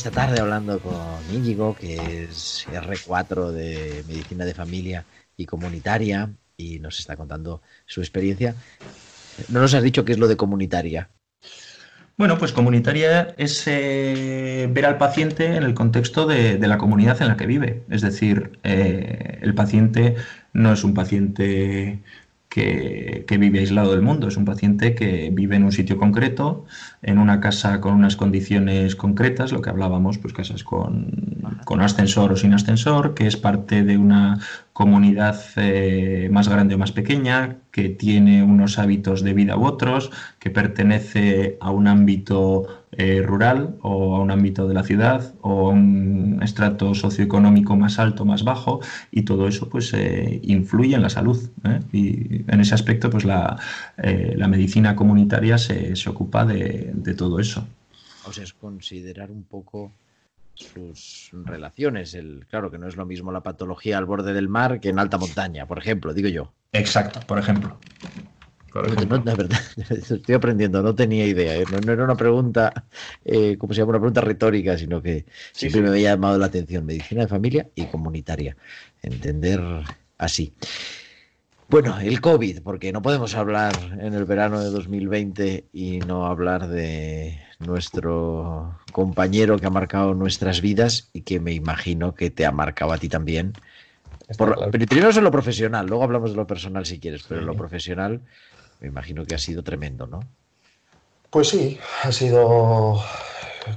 [0.00, 0.96] Esta tarde hablando con
[1.30, 5.04] Íñigo, que es R4 de Medicina de Familia
[5.36, 8.54] y Comunitaria, y nos está contando su experiencia.
[9.50, 11.10] No nos has dicho qué es lo de comunitaria.
[12.16, 17.28] Bueno, pues comunitaria es eh, ver al paciente en el contexto de, la comunidad en
[17.28, 17.82] la que vive.
[17.90, 20.16] Es decir, eh, el paciente
[20.54, 22.02] no es un paciente
[22.50, 24.28] que, vive aislado del mundo.
[24.28, 26.66] Es un paciente que vive en un sitio concreto,
[27.00, 31.12] en una casa con unas condiciones concretas, lo que hablábamos, pues casas con,
[31.64, 34.40] con ascensor o sin ascensor, que es parte de una
[34.80, 40.10] comunidad eh, más grande o más pequeña, que tiene unos hábitos de vida u otros,
[40.38, 45.68] que pertenece a un ámbito eh, rural o a un ámbito de la ciudad o
[45.68, 51.02] a un estrato socioeconómico más alto, más bajo, y todo eso pues eh, influye en
[51.02, 51.38] la salud.
[51.92, 53.58] Y en ese aspecto pues la,
[54.48, 57.66] medicina comunitaria se, ocupa de, de, todo eso.
[58.26, 59.92] O sea, es considerar un poco
[60.60, 62.14] sus relaciones.
[62.14, 64.98] El, claro que no es lo mismo la patología al borde del mar que en
[64.98, 66.52] alta montaña, por ejemplo, digo yo.
[66.72, 67.78] Exacto, por ejemplo.
[69.90, 71.56] estoy aprendiendo, no tenía idea.
[71.56, 71.64] ¿eh?
[71.84, 72.72] No, era una pregunta,
[73.24, 73.90] eh, como se llama?
[73.90, 76.86] Una pregunta retórica, sino que siempre me había llamado la atención.
[76.86, 78.56] Medicina de familia y comunitaria.
[79.02, 79.60] Entender
[80.18, 80.54] así.
[81.70, 86.66] Bueno, el COVID, porque no podemos hablar en el verano de 2020 y no hablar
[86.66, 92.50] de nuestro compañero que ha marcado nuestras vidas y que me imagino que te ha
[92.50, 93.54] marcado a ti también.
[94.36, 97.46] Pero primero es en lo profesional, luego hablamos de lo personal si quieres, pero en
[97.46, 98.20] lo profesional
[98.80, 100.18] me imagino que ha sido tremendo, ¿no?
[101.30, 103.00] Pues sí, ha sido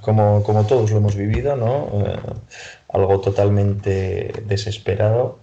[0.01, 1.89] como, como todos lo hemos vivido, ¿no?
[2.07, 2.19] Eh,
[2.89, 5.42] algo totalmente desesperado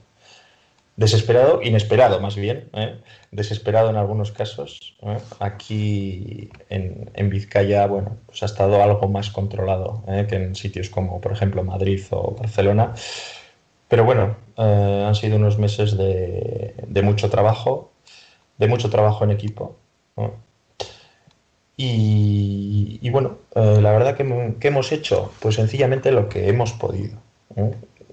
[1.00, 3.00] desesperado, inesperado más bien, ¿eh?
[3.30, 4.98] desesperado en algunos casos.
[5.00, 5.16] ¿eh?
[5.38, 10.26] Aquí en, Vizcaya, bueno, pues ha estado algo más controlado ¿eh?
[10.28, 12.92] que en sitios como, por ejemplo, Madrid o Barcelona.
[13.88, 17.90] Pero bueno, han sido unos meses de, mucho trabajo,
[18.58, 19.76] de mucho trabajo en equipo.
[21.76, 27.18] Y, bueno, la verdad que, que, hemos hecho, pues sencillamente lo que hemos podido.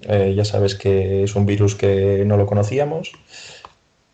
[0.02, 3.12] Eh, ya sabes que es un virus que no lo conocíamos,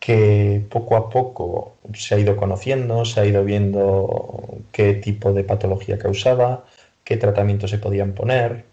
[0.01, 5.45] que poco a poco se ha ido conociendo, se ha ido viendo qué tipo de
[5.45, 6.65] patología causaba,
[7.05, 8.65] qué tratamientos se podían poner,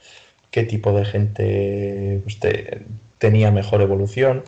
[0.51, 2.39] qué tipo de gente pues,
[3.17, 4.43] tenía mejor evolución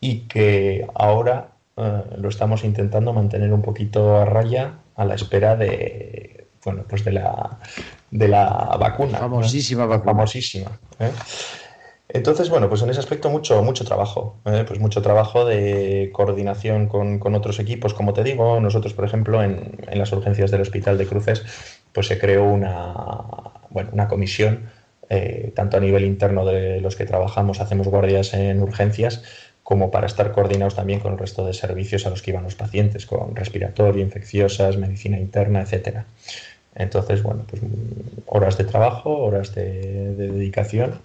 [0.00, 5.56] y que ahora eh, lo estamos intentando mantener un poquito a raya a la espera
[5.56, 7.58] de, bueno, pues de la,
[8.10, 9.18] de la vacuna.
[9.18, 10.12] Famosísima vacuna.
[10.12, 10.78] Famosísima.
[10.98, 11.10] ¿eh?
[12.10, 14.64] Entonces, bueno, pues en ese aspecto mucho, mucho trabajo, ¿eh?
[14.66, 19.76] pues mucho trabajo de coordinación con, otros equipos, como te digo, nosotros, por ejemplo, en,
[19.92, 21.44] las urgencias del Hospital de Cruces,
[21.92, 22.94] pues se creó una,
[23.68, 24.70] bueno, una comisión,
[25.10, 29.22] eh, tanto a nivel interno de los que trabajamos, hacemos guardias en urgencias,
[29.62, 32.54] como para estar coordinados también con el resto de servicios a los que iban los
[32.54, 36.06] pacientes, con respiratorio, infecciosas, medicina interna, etcétera.
[36.78, 37.60] Entonces, bueno, pues
[38.26, 41.00] horas de trabajo, horas de dedicación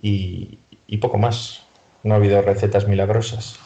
[0.00, 0.58] y,
[1.00, 1.62] poco más.
[2.04, 3.58] No ha habido recetas milagrosas.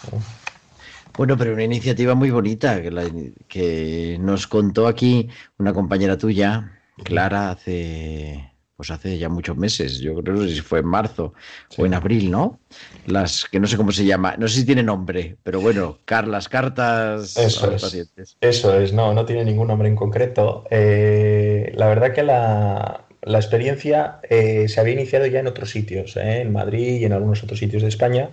[1.16, 7.50] Bueno, pero una iniciativa muy bonita que, que nos contó aquí una compañera tuya, Clara,
[7.50, 8.49] hace
[8.80, 11.34] pues hace ya muchos meses, yo creo que si fue en marzo
[11.76, 12.60] o en abril, ¿no?
[13.04, 16.48] Las que no sé cómo se llama, no sé si tiene nombre, pero bueno, las
[16.48, 18.38] cartas eso a los pacientes.
[18.40, 20.64] Eso es, no, no tiene ningún nombre en concreto.
[20.70, 26.16] Eh, la verdad que la, la experiencia eh, se había iniciado ya en otros sitios,
[26.16, 28.30] eh, en Madrid y en algunos otros sitios de España,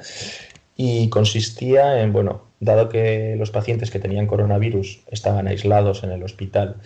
[0.77, 6.23] y consistía en, bueno, dado que los pacientes que tenían coronavirus estaban aislados en el
[6.23, 6.77] hospital,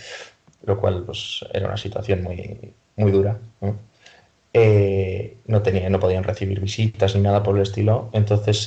[0.65, 3.37] lo cual pues, era una situación muy, muy dura,
[4.53, 5.61] eh, ¿no?
[5.89, 8.65] no, podían recibir visitas ni nada por el estilo, entonces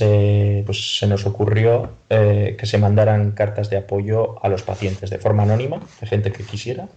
[0.64, 5.42] pues, se nos ocurrió que se mandaran cartas de apoyo a los pacientes de forma
[5.42, 6.88] anónima, de gente que quisiera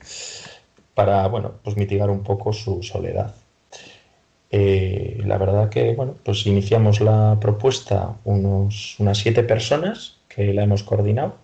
[0.97, 3.35] para bueno, pues mitigar un poco su soledad.
[4.49, 10.63] Eh, la verdad que bueno, pues iniciamos la propuesta unos, unas siete personas que la
[10.63, 11.35] hemos coordinado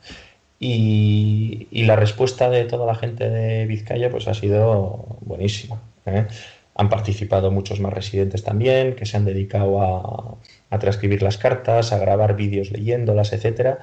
[0.65, 5.81] y, la respuesta de toda la gente de Vizcaya pues ha sido buenísima.
[6.05, 6.27] ¿eh?
[6.75, 10.37] Han participado muchos más residentes también que se han dedicado a,
[10.69, 13.79] a transcribir las cartas, a grabar vídeos leyéndolas, etcétera.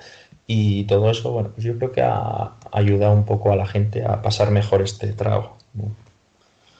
[0.46, 4.02] Y todo eso, bueno, pues yo creo que ha ayudado un poco a la gente
[4.04, 5.56] a pasar mejor este trago.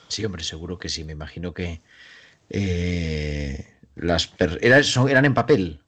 [0.08, 1.04] Sí, hombre, seguro que sí.
[1.04, 1.80] Me imagino que
[2.48, 5.80] eh, las eran, en papel.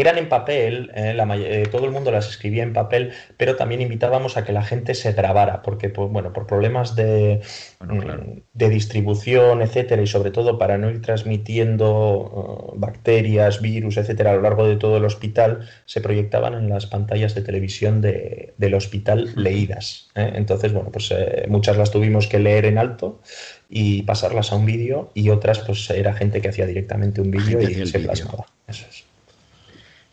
[0.00, 3.82] Eran en papel, eh, la eh, todo el mundo las escribía en papel, pero también
[3.82, 7.42] invitábamos a que la gente se grabara, porque pues, bueno, por problemas de,
[7.80, 14.32] mm, de distribución, etcétera, y sobre todo para no ir transmitiendo uh, bacterias, virus, etcétera,
[14.32, 18.54] a lo largo de todo el hospital, se proyectaban en las pantallas de televisión de,
[18.56, 20.08] del hospital leídas.
[20.14, 20.32] ¿eh?
[20.36, 21.14] Entonces, bueno, pues
[21.48, 23.20] muchas las tuvimos que leer en alto
[23.68, 27.60] y pasarlas a un vídeo, y otras, pues era gente que hacía directamente un vídeo
[27.60, 28.46] y se plasmaba.
[28.66, 29.11] Eso es.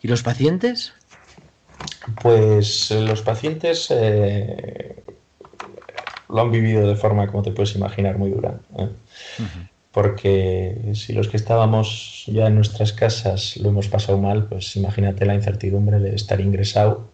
[0.02, 0.92] ¿Y los pacientes?
[2.22, 5.02] Pues eh, los pacientes eh,
[6.28, 8.60] lo han vivido de forma, como te puedes imaginar, muy dura.
[8.78, 8.88] ¿eh?
[9.92, 15.26] Porque si los que estábamos ya en nuestras casas lo hemos pasado mal, pues imagínate
[15.26, 17.08] la incertidumbre de estar ingresado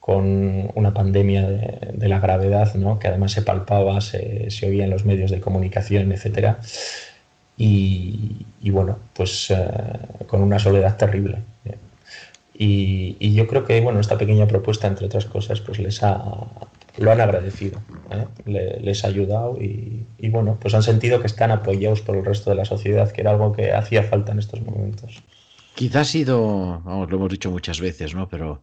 [0.00, 2.98] con una pandemia de, la gravedad, ¿no?
[2.98, 6.58] que además se palpaba, se, oía en los medios de comunicación, etcétera.
[7.56, 9.52] Y, bueno, pues
[10.26, 11.38] con una soledad terrible.
[12.56, 16.22] Y, yo creo que bueno, esta pequeña propuesta, entre otras cosas, pues les ha,
[16.98, 17.80] lo han agradecido,
[18.10, 18.78] ¿eh?
[18.80, 22.56] les ha ayudado y, bueno, pues han sentido que están apoyados por el resto de
[22.56, 25.22] la sociedad, que era algo que hacía falta en estos momentos.
[25.74, 28.28] Quizás ha sido, vamos, lo hemos dicho muchas veces, ¿no?
[28.28, 28.62] Pero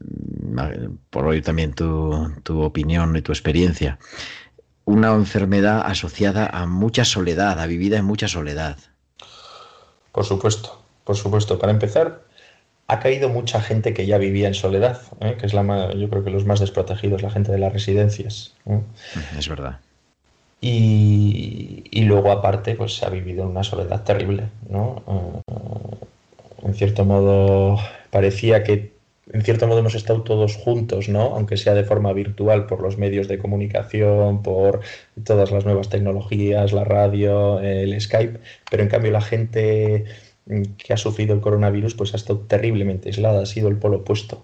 [0.00, 3.98] mm, por oír también tu, tu opinión y tu experiencia,
[4.86, 8.78] una enfermedad asociada a mucha soledad, a vivida en mucha soledad.
[10.12, 11.58] Por supuesto, por supuesto.
[11.58, 12.24] Para empezar,
[12.90, 15.36] ha caído mucha gente que ya vivía en soledad, ¿eh?
[15.38, 15.62] que es la
[15.94, 18.56] yo creo que los más desprotegidos, la gente de las residencias.
[18.66, 18.80] ¿eh?
[19.38, 19.78] Es verdad.
[20.60, 25.04] Y, luego aparte, pues se ha vivido en una soledad terrible, ¿no?
[25.06, 26.02] Eh,
[26.64, 27.78] en cierto modo
[28.10, 28.92] parecía que
[29.32, 31.36] en cierto modo hemos estado todos juntos, ¿no?
[31.36, 34.80] Aunque sea de forma virtual por los medios de comunicación, por
[35.22, 40.06] todas las nuevas tecnologías, la radio, el Skype, pero en cambio la gente
[40.76, 44.42] que ha sufrido el coronavirus pues ha estado terriblemente aislada, ha sido el polo opuesto.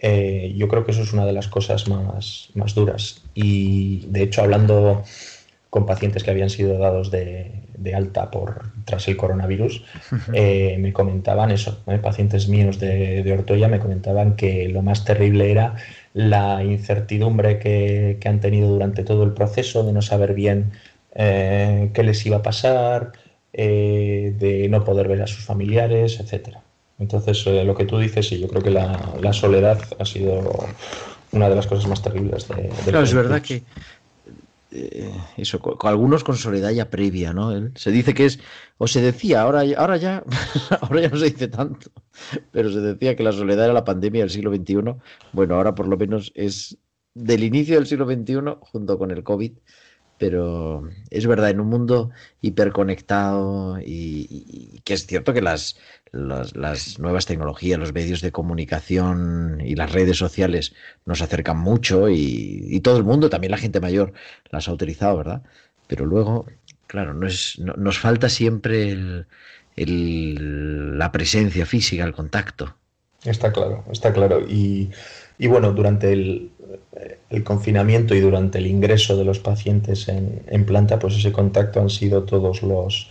[0.00, 3.22] Eh, yo creo que eso es una de las cosas más, más duras.
[3.34, 5.02] Y de hecho, hablando
[5.70, 9.84] con pacientes que habían sido dados de, alta por, tras el coronavirus,
[10.32, 15.50] eh, me comentaban eso, pacientes míos de, de, Ortoya me comentaban que lo más terrible
[15.50, 15.76] era
[16.14, 20.72] la incertidumbre que, han tenido durante todo el proceso, de no saber bien
[21.14, 23.12] eh, qué les iba a pasar,
[23.60, 26.62] eh, de no poder ver a sus familiares, etcétera.
[27.00, 30.64] Entonces, eh, lo que tú dices, sí, yo creo que la, soledad ha sido
[31.32, 33.64] una de las cosas más terribles de, Claro, es verdad que
[34.70, 37.50] eh, eso, con, algunos con soledad ya previa, ¿no?
[37.74, 38.38] Se dice que es,
[38.76, 40.22] o se decía, ahora, ahora ya,
[40.80, 41.90] ahora ya no se dice tanto,
[42.52, 44.94] pero se decía que la soledad era la pandemia del siglo XXI.
[45.32, 46.78] Bueno, ahora por lo menos es
[47.12, 49.50] del inicio del siglo XXI junto con el COVID
[50.18, 52.10] pero es verdad, en un mundo
[52.40, 55.76] hiperconectado y, que es cierto que las,
[56.12, 60.74] las, nuevas tecnologías, los medios de comunicación y las redes sociales
[61.06, 64.12] nos acercan mucho y, todo el mundo, también la gente mayor,
[64.50, 65.42] las ha utilizado, ¿verdad?
[65.86, 66.46] Pero luego,
[66.86, 69.24] claro, no es, nos falta siempre
[69.76, 72.74] la presencia física, el contacto.
[73.24, 74.40] Está claro, está claro.
[74.48, 74.90] Y,
[75.38, 76.50] y bueno, durante el,
[77.30, 81.90] el confinamiento y durante el ingreso de los pacientes en, planta, pues ese contacto han
[81.90, 83.10] sido todos los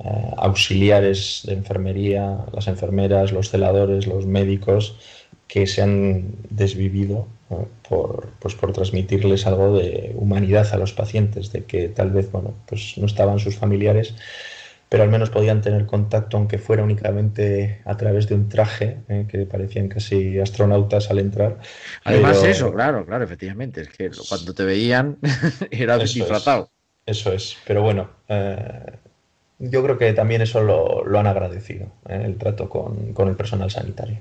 [0.00, 4.96] eh, auxiliares de enfermería, las enfermeras, los celadores, los médicos,
[5.46, 7.26] que se han desvivido
[7.88, 12.54] por, pues por transmitirles algo de humanidad a los pacientes, de que tal vez bueno,
[12.66, 14.14] pues no estaban sus familiares
[14.92, 19.26] pero al menos podían tener contacto, aunque fuera únicamente a través de un traje, eh,
[19.26, 21.60] que parecían casi astronautas al entrar.
[22.04, 25.16] Además, eso, claro, claro, efectivamente, es que cuando te veían
[25.70, 26.70] era disfrazado.
[27.06, 28.98] eso es, pero bueno, eh,
[29.60, 33.70] yo creo que también eso lo, han agradecido, eh, el trato con, con el personal
[33.70, 34.18] sanitario.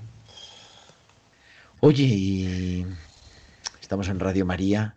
[1.81, 2.87] Oye, y
[3.81, 4.95] estamos en Radio María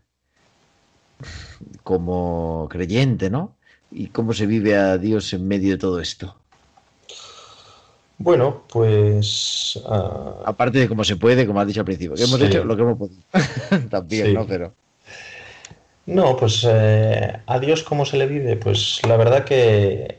[1.82, 3.56] como creyente, ¿no?
[3.95, 6.34] ¿Y cómo se vive a Dios en medio de todo esto?
[8.18, 9.80] Bueno, pues.
[9.86, 12.74] Ah, Aparte de cómo se puede, como has dicho al principio, que hemos hecho lo
[12.74, 13.22] que hemos podido.
[13.90, 14.47] También, ¿no?
[14.47, 14.74] Pero.
[16.07, 18.57] No, pues eh, a Dios cómo se le vive.
[18.57, 20.18] Pues la verdad que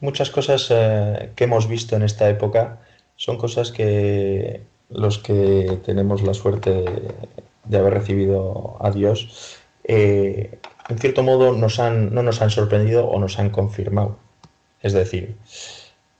[0.00, 2.80] muchas cosas eh, que hemos visto en esta época
[3.16, 6.84] son cosas que los que tenemos la suerte
[7.64, 10.58] de, haber recibido a Dios eh,
[10.90, 14.18] en cierto modo nos han, no nos han sorprendido o nos han confirmado.
[14.82, 15.36] Es decir,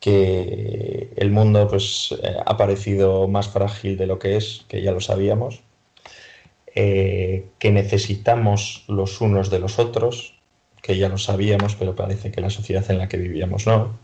[0.01, 4.93] que el mundo pues, eh, ha parecido más frágil de lo que es, que ya
[4.93, 5.63] lo sabíamos,
[6.75, 10.39] eh, que necesitamos los unos de los otros,
[10.83, 13.99] que ya lo sabíamos, pero parece que la sociedad en la que vivíamos no,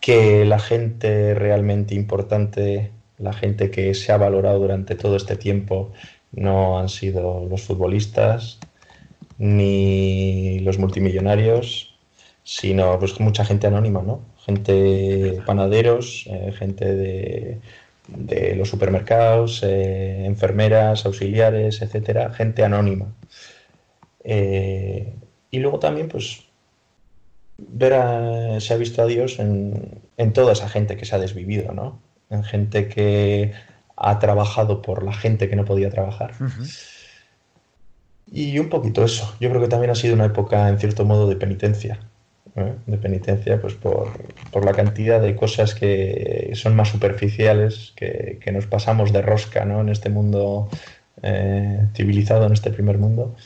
[0.00, 5.92] que la gente realmente importante, la gente que se ha valorado durante todo este tiempo,
[6.30, 8.58] no han sido los futbolistas
[9.38, 11.94] ni los multimillonarios,
[12.44, 14.22] sino pues mucha gente anónima, ¿no?
[14.44, 17.60] Gente panaderos, eh, gente de,
[18.08, 23.06] de, los supermercados, eh, enfermeras, auxiliares, etcétera, gente anónima.
[24.22, 25.14] Eh,
[25.50, 26.44] y luego también, pues,
[27.56, 31.72] ver se ha visto a Dios en, en, toda esa gente que se ha desvivido,
[31.72, 32.00] ¿no?
[32.30, 33.52] En gente que
[33.96, 36.34] ha trabajado por la gente que no podía trabajar.
[38.36, 39.32] Y un poquito eso.
[39.38, 42.00] Yo creo que también ha sido una época, en cierto modo, de penitencia.
[42.56, 42.74] ¿eh?
[42.84, 44.10] De penitencia, pues por,
[44.50, 49.64] por, la cantidad de cosas que son más superficiales, que, que nos pasamos de rosca,
[49.64, 49.82] ¿no?
[49.82, 50.68] En este mundo
[51.22, 53.36] eh, civilizado, en este primer mundo.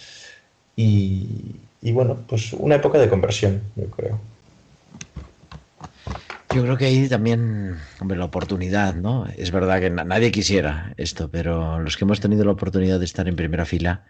[0.74, 4.18] Y, y bueno, pues una época de conversión, yo creo.
[6.55, 9.26] Yo creo que ahí también, hombre, la oportunidad, ¿no?
[9.36, 13.28] Es verdad que nadie quisiera esto, pero los que hemos tenido la oportunidad de estar
[13.28, 14.07] en primera fila,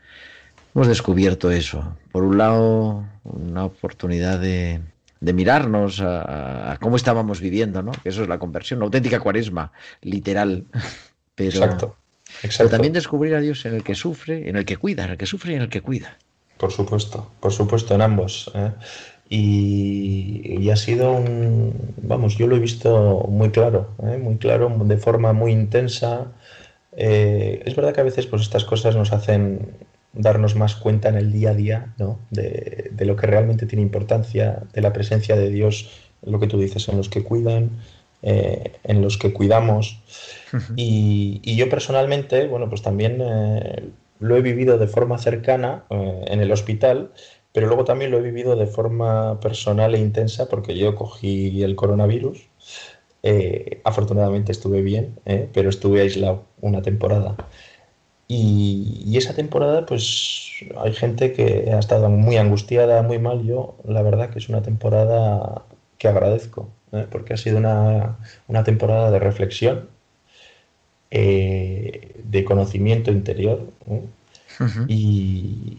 [0.75, 1.97] hemos descubierto eso.
[2.13, 4.81] Por un lado, una oportunidad de,
[5.21, 7.93] de mirarnos a, a, cómo estábamos viviendo, ¿no?
[7.93, 10.65] Que eso es la conversión, una auténtica cuaresma, literal.
[11.35, 11.97] Pero, exacto,
[12.43, 12.57] exacto.
[12.59, 15.17] pero también descubrir a Dios en el que sufre, en el que cuida, en el
[15.17, 16.19] que sufre y en el que cuida.
[16.57, 18.51] Por supuesto, por supuesto, en ambos.
[18.57, 18.73] ¿eh?
[19.29, 24.19] Y, y, ha sido un, vamos, yo lo he visto muy claro, ¿eh?
[24.19, 26.27] muy claro, de forma muy intensa.
[26.97, 29.77] Eh, es verdad que a veces pues estas cosas nos hacen
[30.19, 32.19] darnos más cuenta en el día a día ¿no?
[32.31, 35.91] de, de, lo que realmente tiene importancia, de la presencia de Dios,
[36.23, 37.71] lo que tú dices, en los que cuidan,
[38.23, 40.01] eh, en los que cuidamos.
[40.53, 40.73] Uh -huh.
[40.77, 46.25] y, y, yo personalmente, bueno, pues también eh, lo he vivido de forma cercana eh,
[46.27, 47.13] en el hospital,
[47.53, 51.77] pero luego también lo he vivido de forma personal e intensa porque yo cogí el
[51.77, 52.49] coronavirus.
[53.85, 55.19] Afortunadamente estuve bien,
[55.53, 57.37] pero estuve aislado una temporada.
[58.29, 63.43] Y, y, esa temporada, pues hay gente que ha estado muy angustiada, muy mal.
[63.45, 65.63] Yo, la verdad, que es una temporada
[65.97, 67.07] que agradezco, ¿eh?
[67.11, 69.89] porque ha sido una, una, temporada de reflexión,
[71.11, 74.03] eh, de conocimiento interior uh
[74.59, 74.85] -huh.
[74.89, 75.79] y,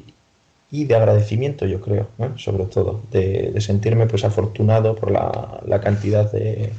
[0.71, 2.29] y de agradecimiento, yo creo, ¿eh?
[2.37, 6.71] sobre todo, de, de, sentirme pues afortunado por la, la, cantidad de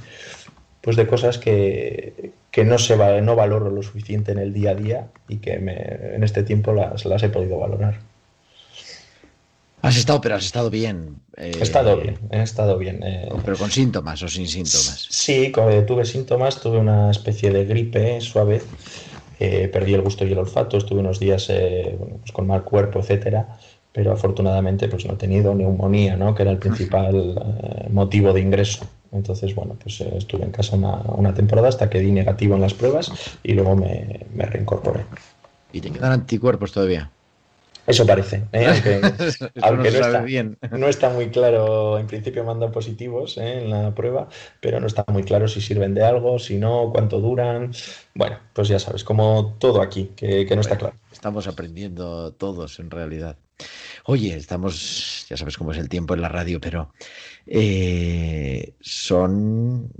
[0.81, 4.70] pues de cosas que, que no se va, no valoro lo suficiente en el día
[4.70, 5.74] a día y que me,
[6.14, 8.01] en este tiempo las, las he podido valorar.
[9.83, 11.16] Has estado, pero has estado bien.
[11.37, 13.01] Eh, he estado bien, he estado bien.
[13.03, 15.07] Eh, pero con síntomas o sin síntomas.
[15.09, 15.53] Sí,
[15.87, 18.61] tuve síntomas, tuve una especie de gripe suave,
[19.39, 22.62] eh, perdí el gusto y el olfato, estuve unos días eh, bueno, pues con mal
[22.62, 23.59] cuerpo, etcétera
[23.93, 26.35] pero afortunadamente pues no he tenido neumonía, ¿no?
[26.35, 28.87] que era el principal eh, motivo de ingreso.
[29.13, 32.61] Entonces, bueno, pues eh, estuve en casa una, una, temporada hasta que di negativo en
[32.61, 33.11] las pruebas
[33.43, 35.05] y luego me, me reincorporé.
[35.73, 37.11] ¿Y te quedan anticuerpos todavía?
[37.87, 38.67] Eso parece, ¿eh?
[38.69, 39.01] aunque,
[39.63, 40.59] aunque no, no, está, bien.
[40.71, 43.63] no, está, muy claro, en principio mandan positivos ¿eh?
[43.63, 44.29] en la prueba,
[44.61, 47.73] pero no está muy claro si sirven de algo, si no, cuánto duran.
[48.15, 50.95] Bueno, pues ya sabes, como todo aquí, que, que no está claro.
[51.11, 53.37] Estamos aprendiendo todos en realidad.
[54.05, 56.93] Oye, estamos, ya sabes cómo es el tiempo en la radio, pero
[57.47, 59.93] eh, son,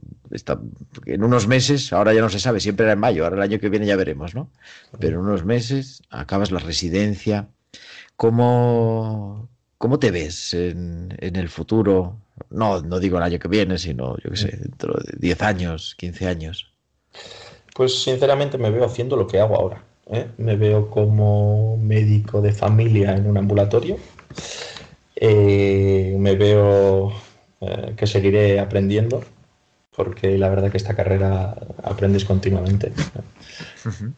[1.07, 3.61] en unos meses, ahora ya no se sabe, siempre era en mayo, ahora el año
[3.61, 4.51] que viene ya veremos, ¿no?
[4.99, 7.49] Pero en unos meses acabas la residencia.
[8.17, 9.49] ¿Cómo,
[9.79, 12.19] cómo te ves en, en el futuro?
[12.51, 15.95] No, no digo el año que viene, sino, yo qué sé, dentro de 10 años,
[15.97, 16.73] 15 años.
[17.75, 19.85] Pues sinceramente me veo haciendo lo que hago ahora.
[20.11, 20.29] ¿Eh?
[20.39, 23.97] me veo como médico de familia en un ambulatorio.
[25.17, 27.13] Eh, me veo
[27.61, 29.23] eh, que seguiré aprendiendo,
[29.95, 32.93] porque la verdad que esta carrera aprendes continuamente.
[33.85, 34.13] Uh -huh.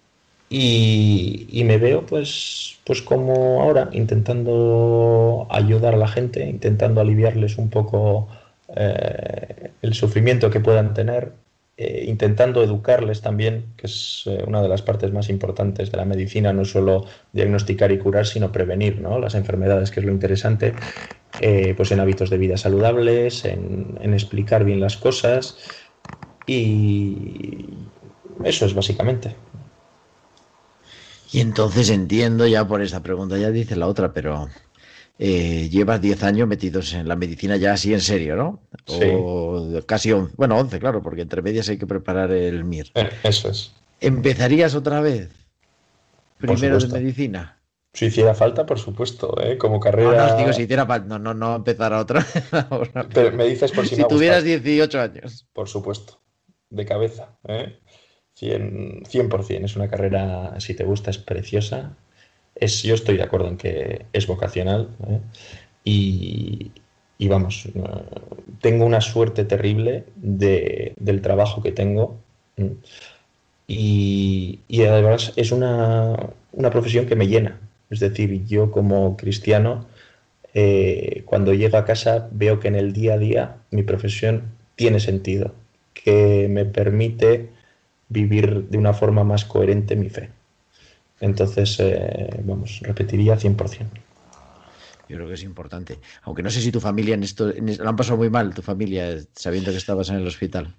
[0.49, 7.59] y, y, me veo pues, pues como ahora, intentando ayudar a la gente, intentando aliviarles
[7.59, 8.29] un poco
[8.75, 11.33] el sufrimiento que puedan tener,
[11.85, 16.05] eh, intentando educarles también, que es eh, una de las partes más importantes de la
[16.05, 19.19] medicina, no solo diagnosticar y curar, sino prevenir ¿no?
[19.19, 20.75] las enfermedades, que es lo interesante,
[21.41, 25.57] eh, pues en hábitos de vida saludables, en, en, explicar bien las cosas
[26.47, 27.67] y
[28.45, 29.35] eso es básicamente.
[31.33, 34.49] Y entonces entiendo ya por esta pregunta, ya dice la otra, pero
[35.25, 38.61] eh, llevas 10 años metidos en la medicina ya así en serio, ¿no?
[38.89, 39.87] O sí.
[39.87, 42.91] casi 11, bueno, 11, claro, porque entre medias hay que preparar el MIR.
[42.97, 43.73] Eh, eso es.
[44.01, 45.31] ¿Empezarías otra vez?
[46.39, 47.61] Primero de medicina.
[47.93, 49.57] Si hiciera falta, por supuesto, ¿eh?
[49.59, 50.27] como carrera.
[50.27, 52.27] No, no, digo, si hiciera falta, no, no, no empezar a otra.
[53.15, 55.47] Pero me dices por si, si tuvieras 18 años.
[55.53, 56.21] Por supuesto,
[56.69, 57.39] de cabeza.
[57.47, 57.79] ¿eh?
[58.41, 59.65] 100%, 100%.
[59.67, 61.97] Es una carrera, si te gusta, es preciosa.
[62.55, 64.89] Es, yo estoy de acuerdo en que es vocacional.
[65.09, 65.21] ¿eh?
[65.85, 66.71] Y,
[67.19, 67.69] y, vamos,
[68.61, 72.19] tengo una suerte terrible de, del trabajo que tengo.
[73.67, 76.17] Y, y además es una,
[76.53, 77.59] una profesión que me llena
[77.93, 79.87] es decir, yo como cristiano,
[80.55, 84.45] eh, cuando llego a casa veo que en el día a día mi profesión
[84.77, 85.55] tiene sentido,
[85.93, 87.51] que me permite
[88.09, 90.31] vivir de una forma más coherente mi fe.
[91.23, 93.87] Entonces, eh, vamos, repetiría 100%.
[95.09, 95.99] Yo creo que es importante.
[96.23, 99.17] Aunque no sé si tu familia en esto, lo han pasado muy mal, tu familia,
[99.33, 100.75] sabiendo que estabas en el hospital.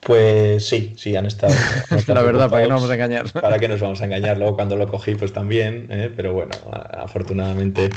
[0.00, 1.52] Pues sí, sí, han estado.
[2.06, 3.32] la verdad, ¿para qué nos vamos a engañar?
[3.32, 4.38] ¿Para qué nos vamos a engañar?
[4.38, 6.10] Luego cuando lo cogí, pues también, ¿eh?
[6.16, 7.90] pero bueno, afortunadamente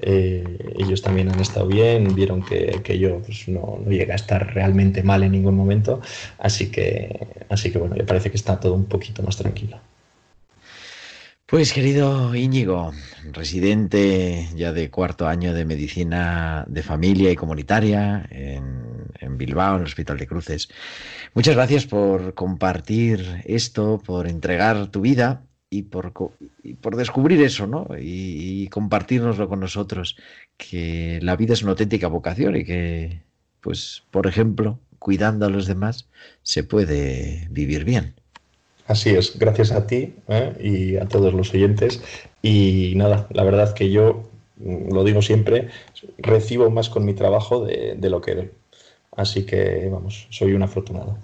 [0.00, 4.16] eh, ellos también han estado bien, vieron que, que yo pues, no, no llegué a
[4.16, 6.00] estar realmente mal en ningún momento,
[6.38, 9.78] así que, así que bueno, me parece que está todo un poquito más tranquilo.
[11.50, 12.92] Pues querido Íñigo,
[13.32, 19.86] residente ya de cuarto año de medicina de familia y comunitaria en, Bilbao, en el
[19.88, 20.68] Hospital de Cruces,
[21.34, 26.12] muchas gracias por compartir esto, por entregar tu vida y por,
[26.62, 27.88] y por descubrir eso, ¿no?
[27.98, 30.16] Y, y compartirnoslo con nosotros,
[30.56, 33.22] que la vida es una auténtica vocación y que,
[33.60, 36.08] pues, por ejemplo, cuidando a los demás,
[36.42, 38.19] se puede vivir bien.
[38.90, 40.52] Así es, gracias a ti ¿eh?
[40.60, 42.02] y a todos los oyentes.
[42.42, 45.68] Y nada, la verdad que yo, mm, lo digo siempre,
[46.18, 48.50] recibo más con mi trabajo de, de lo que doy.
[49.16, 51.16] Así que, vamos, soy un afortunado.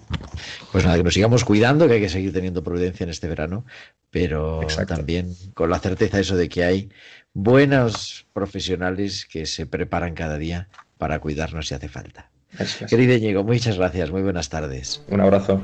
[0.71, 3.65] Pues nada, que nos sigamos cuidando, que hay que seguir teniendo providencia en este verano,
[4.13, 4.95] pero Exacto.
[4.95, 6.89] también con la certeza eso de que hay
[7.35, 12.31] buenos profesionales que se preparan cada día para cuidarnos si hace falta.
[12.53, 12.89] Gracias.
[12.89, 15.03] Querido Diego, muchas gracias, muy buenas tardes.
[15.09, 15.61] Un abrazo.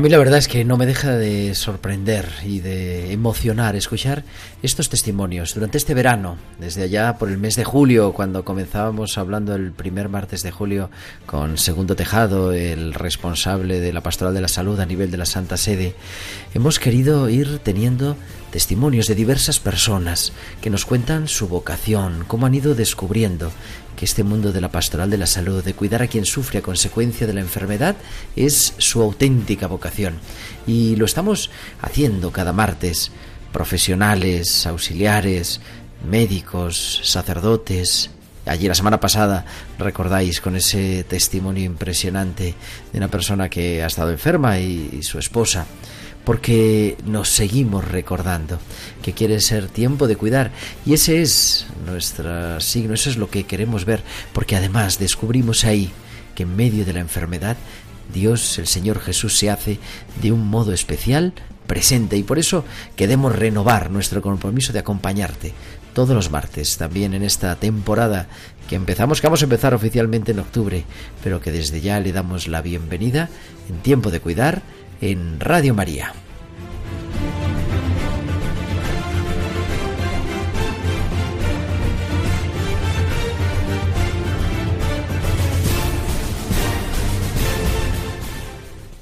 [0.00, 4.24] A mí la verdad es que no me deja de sorprender y de emocionar escuchar
[4.62, 5.52] estos testimonios.
[5.52, 10.08] Durante este verano, desde allá por el mes de julio, cuando comenzábamos hablando el primer
[10.08, 10.90] martes de julio
[11.26, 15.26] con Segundo Tejado, el responsable de la Pastoral de la Salud a nivel de la
[15.26, 15.94] Santa Sede,
[16.54, 18.16] hemos querido ir teniendo
[18.52, 20.32] testimonios de diversas personas
[20.62, 23.52] que nos cuentan su vocación, cómo han ido descubriendo
[24.00, 26.62] que este mundo de la pastoral de la salud, de cuidar a quien sufre a
[26.62, 27.96] consecuencia de la enfermedad,
[28.34, 30.14] es su auténtica vocación.
[30.66, 31.50] Y lo estamos
[31.82, 33.10] haciendo cada martes.
[33.52, 35.60] Profesionales, auxiliares,
[36.08, 38.10] médicos, sacerdotes,
[38.46, 39.44] Allí la semana pasada,
[39.78, 42.54] recordáis, con ese testimonio impresionante
[42.90, 45.66] de una persona que ha estado enferma y, y su esposa
[46.24, 48.58] porque nos seguimos recordando
[49.02, 50.50] que quiere ser tiempo de cuidar.
[50.84, 54.02] Y ese es nuestro signo, eso es lo que queremos ver,
[54.32, 55.90] porque además descubrimos ahí
[56.34, 57.56] que en medio de la enfermedad
[58.12, 59.78] Dios, el Señor Jesús, se hace
[60.20, 61.32] de un modo especial
[61.66, 62.16] presente.
[62.16, 62.64] Y por eso
[62.96, 65.52] queremos renovar nuestro compromiso de acompañarte
[65.94, 68.28] todos los martes, también en esta temporada
[68.68, 70.84] que empezamos, que vamos a empezar oficialmente en octubre,
[71.22, 73.28] pero que desde ya le damos la bienvenida
[73.68, 74.62] en tiempo de cuidar
[75.00, 76.12] en Radio María.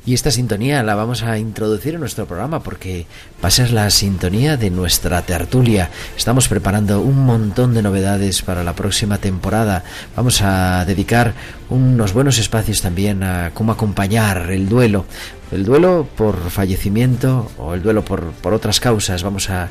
[0.09, 3.05] Y esta sintonía la vamos a introducir en nuestro programa porque
[3.45, 5.91] va a ser la sintonía de nuestra tertulia.
[6.17, 9.85] Estamos preparando un montón de novedades para la próxima temporada.
[10.17, 11.35] Vamos a dedicar
[11.69, 15.05] unos buenos espacios también a cómo acompañar el duelo.
[15.53, 19.23] El duelo por fallecimiento o el duelo por, por otras causas.
[19.23, 19.69] Vamos a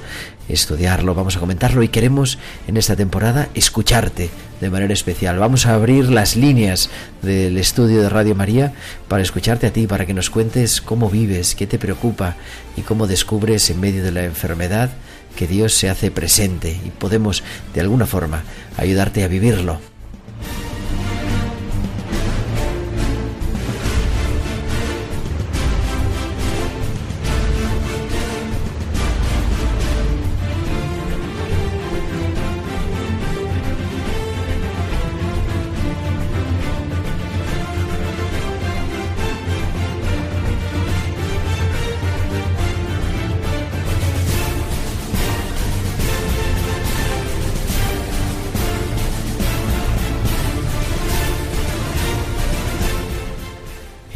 [0.49, 2.37] estudiarlo, vamos a comentarlo y queremos
[2.67, 4.29] en esta temporada escucharte
[4.61, 5.37] de manera especial.
[5.39, 6.89] Vamos a abrir las líneas
[7.21, 8.73] del estudio de Radio María
[9.07, 12.35] para escucharte a ti, para que nos cuentes cómo vives, qué te preocupa
[12.75, 14.89] y cómo descubres en medio de la enfermedad
[15.35, 17.43] que Dios se hace presente y podemos
[17.73, 18.43] de alguna forma
[18.77, 19.96] ayudarte a vivirlo.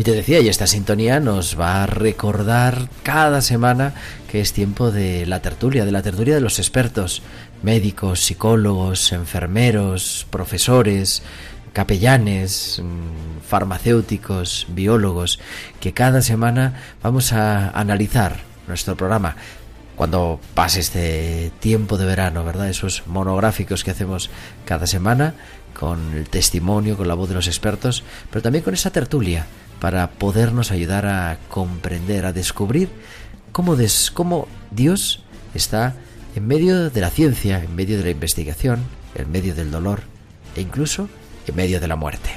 [0.01, 3.93] Y te decía, y esta sintonía nos va a recordar cada semana
[4.31, 7.21] que es tiempo de la tertulia, de la tertulia de los expertos,
[7.61, 11.21] médicos, psicólogos, enfermeros, profesores,
[11.71, 15.37] capellanes, mm, farmacéuticos, biólogos,
[15.79, 19.35] que cada semana vamos a analizar nuestro programa
[19.95, 22.69] cuando pase este tiempo de verano, ¿verdad?
[22.69, 24.31] Esos monográficos que hacemos
[24.65, 25.35] cada semana
[25.79, 29.45] con el testimonio, con la voz de los expertos, pero también con esa tertulia
[29.81, 32.87] para podernos ayudar a comprender, a descubrir
[33.51, 33.75] cómo,
[34.69, 35.23] Dios
[35.55, 35.95] está
[36.35, 38.79] en medio de la ciencia, en medio de la investigación,
[39.15, 40.01] en medio del dolor
[40.55, 41.09] e incluso
[41.47, 42.29] en medio de la muerte.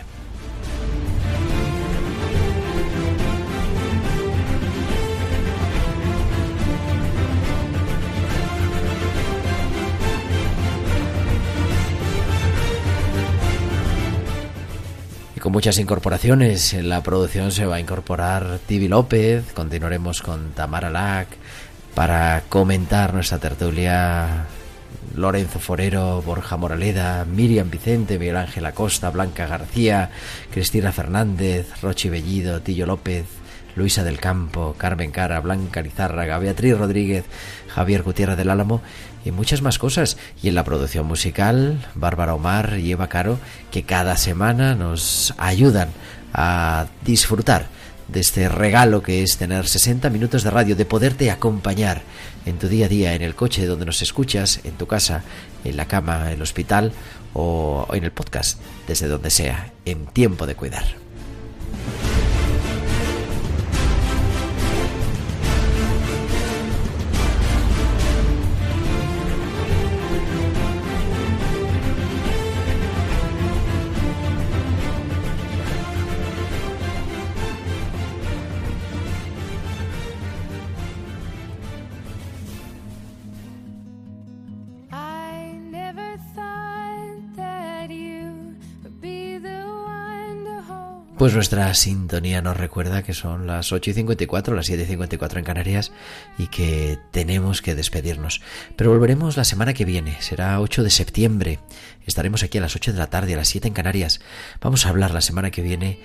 [15.45, 16.73] Con muchas incorporaciones.
[16.73, 21.29] En la producción se va a incorporar Tibi López, continuaremos con Tamara Lack
[21.95, 24.47] para comentar nuestra tertulia.
[25.15, 30.11] Lorenzo Forero, Borja Moraleda, Miriam Vicente, Miguel Ángel Acosta, Blanca García,
[30.51, 33.27] Cristina Fernández, Rochi Bellido, Tillo López,
[33.77, 37.25] Luisa del Campo, Carmen Cara, Blanca Lizárraga, Beatriz Rodríguez,
[37.69, 38.83] Javier Gutiérrez del Álamo
[39.25, 40.17] y muchas más cosas.
[40.43, 43.39] Y en la producción musical, Bárbara Omar y Eva Caro,
[43.71, 45.89] que cada semana nos ayudan
[46.33, 47.67] a disfrutar
[48.09, 52.03] de este regalo que es tener 60 minutos de radio, de poderte acompañar
[52.45, 55.23] en tu día a día, en el coche donde nos escuchas, en tu casa,
[55.65, 56.93] en la cama, en el hospital
[57.33, 60.85] o en el podcast, desde donde sea, en tiempo de cuidar.
[91.25, 95.39] Pues nuestra sintonía nos recuerda que son las 8 y 54, las 7 y 54
[95.39, 95.91] en Canarias
[96.37, 98.43] y que tenemos que despedirnos.
[98.77, 101.61] Pero volveremos la semana que viene, será 8 de septiembre.
[102.05, 104.21] Estaremos aquí a las 8 de la tarde, a las 7 en Canarias.
[104.61, 105.99] Vamos a hablar la semana que viene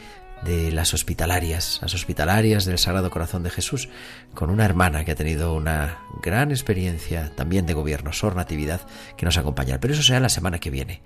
[0.45, 3.89] de las hospitalarias, las hospitalarias del Sagrado Corazón de Jesús,
[4.33, 8.79] con una hermana que ha tenido una gran experiencia también de gobierno, Sor Natividad,
[9.17, 9.81] que nos acompaña.
[9.81, 11.01] Pero eso será la semana que viene.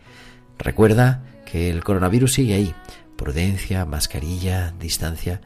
[0.60, 2.76] Recuerda que el coronavirus sigue ahí
[3.24, 5.40] prudencia, mascarilla, distancia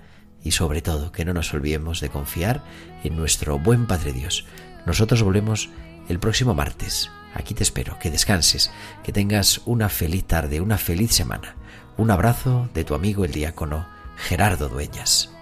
[0.43, 2.63] y sobre todo que no nos olvidemos de confiar
[3.03, 4.45] en nuestro buen Padre Dios.
[4.87, 5.69] Nosotros volvemos
[6.09, 7.11] el próximo martes.
[7.35, 8.71] Aquí te espero, que descanses,
[9.03, 11.55] que tengas una feliz tarde, una feliz semana.
[11.97, 15.36] Un abrazo de tu amigo el diácono Gerardo Dueñas.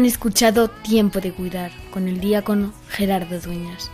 [0.00, 3.90] Han escuchado Tiempo de Cuidar con el diácono Gerardo Dueñas.